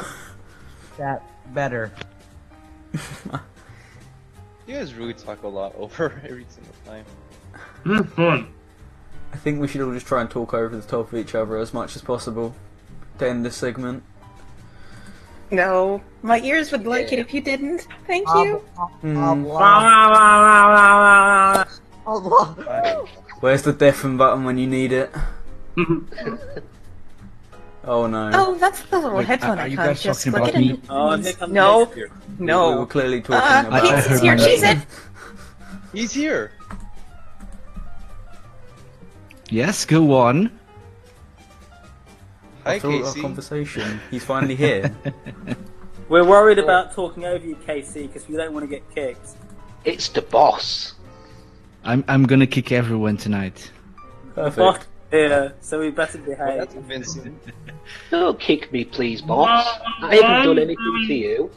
[0.97, 1.23] that
[1.53, 1.91] better.
[4.67, 7.03] You guys really talk a lot over every single time.
[7.83, 8.47] This fun.
[9.33, 11.57] I think we should all just try and talk over the top of each other
[11.57, 12.55] as much as possible
[13.17, 14.03] to end this segment.
[15.49, 17.85] No, my ears would like it if you didn't.
[18.07, 18.63] Thank ah, you.
[19.03, 19.57] Allah.
[23.41, 25.13] Where's the deafen button when you need it?
[27.85, 28.29] Oh no.
[28.33, 29.85] Oh, that's the little Wait, headphone are you icon.
[29.87, 30.69] guys Just talking click about it me?
[30.71, 30.81] in.
[30.89, 32.01] Oh, here comes No, Casey.
[32.01, 32.85] We were no.
[32.85, 33.73] clearly talking Uh, about.
[33.73, 34.35] I Pete's heard here.
[34.37, 34.81] my She's name.
[35.93, 36.51] He's here.
[39.49, 40.49] Yes, go on.
[42.65, 43.21] Hi, After all our Casey.
[43.21, 44.95] conversation, he's finally here.
[46.09, 49.29] We're worried about talking over you, Casey, because we don't want to get kicked.
[49.83, 50.93] It's the boss.
[51.83, 53.71] I'm I'm gonna kick everyone tonight.
[54.35, 54.87] Perfect.
[55.11, 56.57] Fuck yeah, so we better Well, behave.
[56.59, 57.39] that's convincing.
[58.09, 59.79] Don't kick me, please, boss.
[60.01, 61.51] I haven't done anything to you.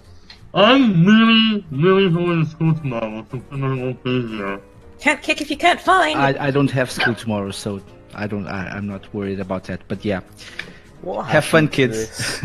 [0.54, 4.62] I'm really, really going to school tomorrow, so I'm gonna go crazy.
[5.00, 6.18] Can't kick if you can't find.
[6.18, 7.80] I I don't have school tomorrow, so
[8.14, 9.80] I don't I, I'm not worried about that.
[9.88, 10.20] But yeah,
[11.02, 11.96] What have fun, kids.
[11.98, 12.40] this?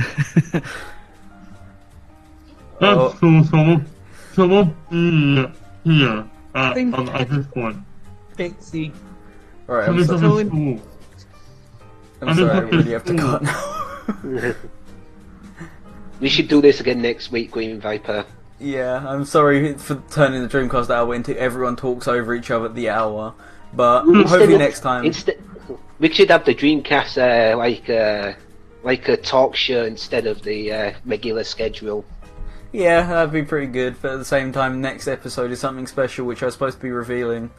[2.79, 3.15] That's Oh.
[3.19, 3.81] cool, so we'll,
[4.33, 5.45] so we'll be
[5.83, 7.77] here at, um, at this point.
[8.37, 8.91] Casey.
[9.67, 10.17] Alright, I'm, this so,
[12.21, 14.53] is so- I'm sorry, I really have to cut now.
[16.19, 18.25] We should do this again next week, Green Viper.
[18.59, 22.75] yeah, I'm sorry for turning the Dreamcast hour into everyone talks over each other at
[22.75, 23.33] the hour,
[23.73, 25.05] but hopefully of- next time.
[25.05, 25.41] Instead,
[25.99, 28.33] we should have the Dreamcast uh, like uh,
[28.83, 32.03] like a talk show instead of the uh, regular schedule.
[32.73, 33.95] Yeah, that'd be pretty good.
[34.01, 36.83] But at the same time, next episode is something special, which I was supposed to
[36.83, 37.49] be revealing.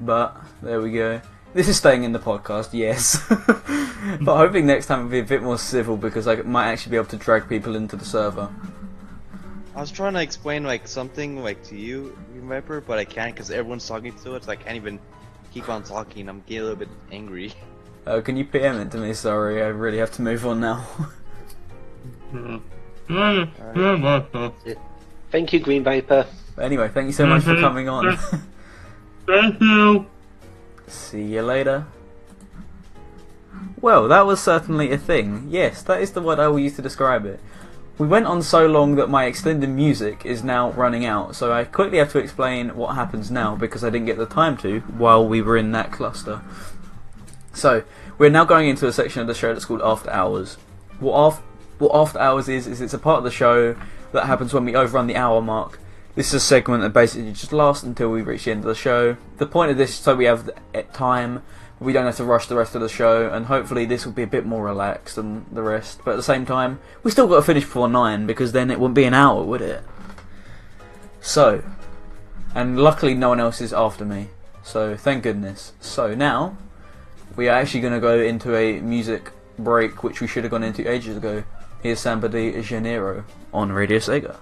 [0.00, 1.20] But there we go.
[1.54, 3.22] This is staying in the podcast, yes.
[3.28, 6.96] but hoping next time it'll be a bit more civil because I might actually be
[6.96, 8.50] able to drag people into the server.
[9.74, 13.34] I was trying to explain like something like to you, Green Viper, but I can't
[13.34, 14.44] because everyone's talking to it.
[14.44, 14.98] So I can't even
[15.52, 16.28] keep on talking.
[16.28, 17.52] I'm getting a little bit angry.
[18.06, 19.12] Uh, can you PM it to me?
[19.12, 20.86] Sorry, I really have to move on now.
[24.64, 24.78] It.
[25.30, 26.26] Thank you, Green Viper.
[26.58, 28.16] anyway, thank you so much for coming on.
[29.26, 30.06] Thank you.
[30.86, 31.86] See you later.
[33.80, 35.46] Well, that was certainly a thing.
[35.50, 37.40] Yes, that is the word I will use to describe it.
[37.98, 41.64] We went on so long that my extended music is now running out, so I
[41.64, 45.26] quickly have to explain what happens now because I didn't get the time to while
[45.26, 46.40] we were in that cluster.
[47.52, 47.84] So,
[48.18, 50.54] we're now going into a section of the show that's called After Hours.
[51.00, 51.42] What, af-
[51.78, 53.76] what After Hours is, is it's a part of the show
[54.12, 55.78] that happens when we overrun the hour mark.
[56.14, 58.74] This is a segment that basically just lasts until we reach the end of the
[58.74, 59.16] show.
[59.38, 61.42] The point of this is so we have eh, time,
[61.80, 64.22] we don't have to rush the rest of the show, and hopefully this will be
[64.22, 66.00] a bit more relaxed than the rest.
[66.04, 68.78] But at the same time, we still got to finish before 9 because then it
[68.78, 69.82] wouldn't be an hour, would it?
[71.22, 71.64] So,
[72.54, 74.28] and luckily no one else is after me,
[74.62, 75.72] so thank goodness.
[75.80, 76.58] So now,
[77.36, 80.62] we are actually going to go into a music break, which we should have gone
[80.62, 81.44] into ages ago.
[81.82, 84.36] Here's Samba de Janeiro on Radio Sega.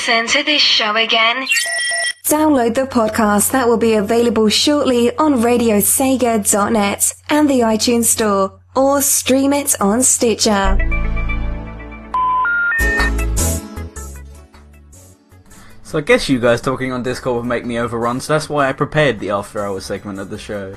[0.00, 1.46] Listen to this show again?
[2.24, 9.02] Download the podcast that will be available shortly on radiosega.net and the iTunes Store, or
[9.02, 10.78] stream it on Stitcher.
[15.82, 18.70] So I guess you guys talking on Discord would make me overrun, so that's why
[18.70, 20.76] I prepared the after hours segment of the show.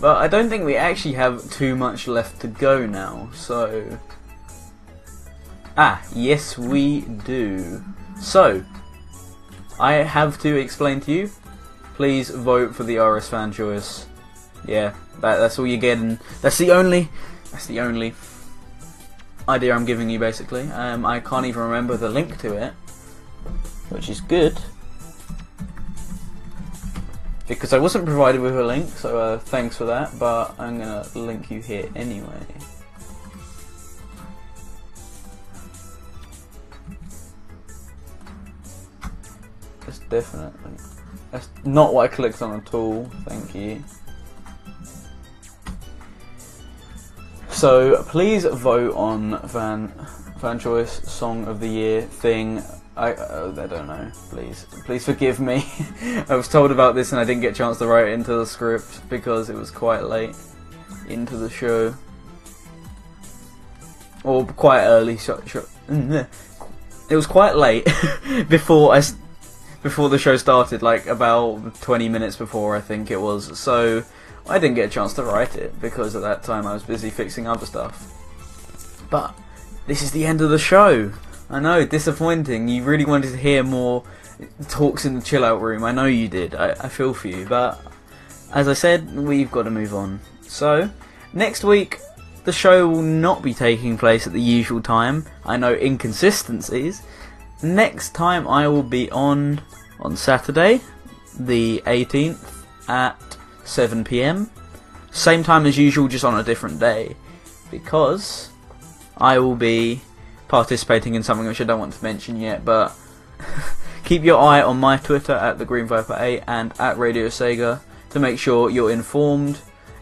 [0.00, 3.98] But I don't think we actually have too much left to go now, so...
[5.76, 7.82] Ah, yes we do.
[8.22, 8.64] So,
[9.78, 11.30] I have to explain to you,
[11.94, 14.06] please vote for the RS fan choice.
[14.66, 16.18] Yeah, that, that's all you're getting.
[16.40, 17.10] That's the only,
[17.50, 18.14] that's the only
[19.46, 20.70] idea I'm giving you basically.
[20.70, 22.72] Um, I can't even remember the link to it
[23.92, 24.58] which is good
[27.46, 30.18] because I wasn't provided with a link, so uh, thanks for that.
[30.18, 32.46] But I'm gonna link you here anyway.
[40.12, 40.76] Definitely
[41.32, 43.06] that's not what I clicked on at all.
[43.24, 43.82] Thank you.
[47.48, 49.88] So please vote on Van
[50.38, 52.62] fan choice song of the year thing.
[52.96, 54.12] I uh, I don't know.
[54.28, 55.64] Please please forgive me.
[56.28, 58.34] I was told about this and I didn't get a chance to write it into
[58.34, 60.36] the script because it was quite late
[61.08, 61.94] into the show.
[64.22, 65.16] Or quite early.
[65.16, 65.56] Sh- sh-
[65.88, 67.84] it was quite late
[68.50, 69.00] before I
[69.82, 73.58] before the show started, like about 20 minutes before I think it was.
[73.58, 74.04] So
[74.48, 77.10] I didn't get a chance to write it because at that time I was busy
[77.10, 78.08] fixing other stuff.
[79.10, 79.34] But
[79.86, 81.12] this is the end of the show.
[81.50, 82.68] I know, disappointing.
[82.68, 84.04] You really wanted to hear more
[84.68, 85.84] talks in the chill out room.
[85.84, 86.54] I know you did.
[86.54, 87.46] I, I feel for you.
[87.46, 87.80] But
[88.54, 90.20] as I said, we've got to move on.
[90.42, 90.90] So,
[91.32, 91.98] next week,
[92.44, 95.26] the show will not be taking place at the usual time.
[95.44, 97.02] I know inconsistencies.
[97.62, 99.60] Next time I will be on
[100.00, 100.80] on Saturday,
[101.38, 104.50] the 18th at 7 pm.
[105.12, 107.14] Same time as usual, just on a different day.
[107.70, 108.50] Because
[109.16, 110.00] I will be
[110.48, 112.92] participating in something which I don't want to mention yet, but
[114.04, 117.80] keep your eye on my Twitter at the Green Viper 8 and at Radio Sega
[118.10, 119.58] to make sure you're informed,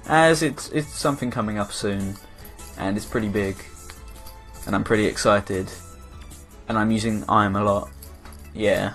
[0.06, 2.16] as it's it's something coming up soon,
[2.78, 3.56] and it's pretty big,
[4.66, 5.70] and I'm pretty excited,
[6.70, 7.90] and I'm using I'm a lot.
[8.54, 8.94] Yeah.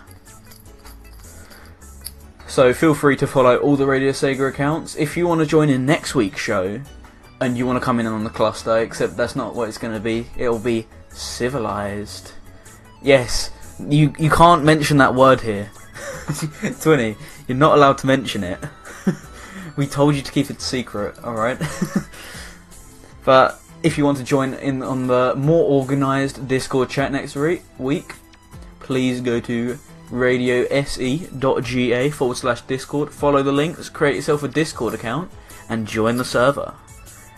[2.47, 4.95] So feel free to follow all the Radio Sega accounts.
[4.95, 6.79] If you want to join in next week's show,
[7.41, 9.93] and you want to come in on the cluster, except that's not what it's going
[9.93, 10.25] to be.
[10.37, 12.31] It'll be civilized.
[13.01, 15.69] Yes, you you can't mention that word here,
[16.79, 17.17] Twinny.
[17.45, 18.59] You're not allowed to mention it.
[19.75, 21.19] we told you to keep it secret.
[21.25, 21.59] All right.
[23.25, 27.61] but if you want to join in on the more organized Discord chat next re-
[27.77, 28.15] week,
[28.79, 29.77] please go to
[30.09, 33.13] radiose.ga forward slash Discord.
[33.13, 35.29] Follow the links, create yourself a Discord account,
[35.69, 36.73] and join the server.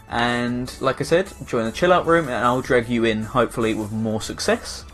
[0.08, 3.74] And like I said, join the chill out room, and I'll drag you in, hopefully
[3.74, 4.86] with more success.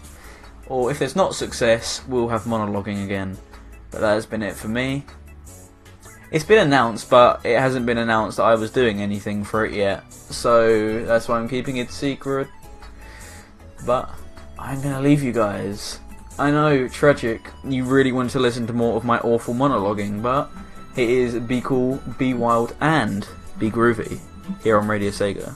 [0.66, 3.38] Or if there's not success, we'll have monologuing again.
[3.92, 5.06] But that has been it for me.
[6.32, 9.74] It's been announced, but it hasn't been announced that I was doing anything for it
[9.74, 10.04] yet.
[10.34, 12.48] So that's why I'm keeping it secret.
[13.86, 14.10] But
[14.58, 16.00] I'm gonna leave you guys.
[16.40, 17.48] I know, tragic.
[17.64, 20.50] You really wanted to listen to more of my awful monologuing, but
[20.96, 23.28] it is be cool, be wild, and
[23.60, 24.20] be groovy
[24.64, 25.56] here on Radio Sega.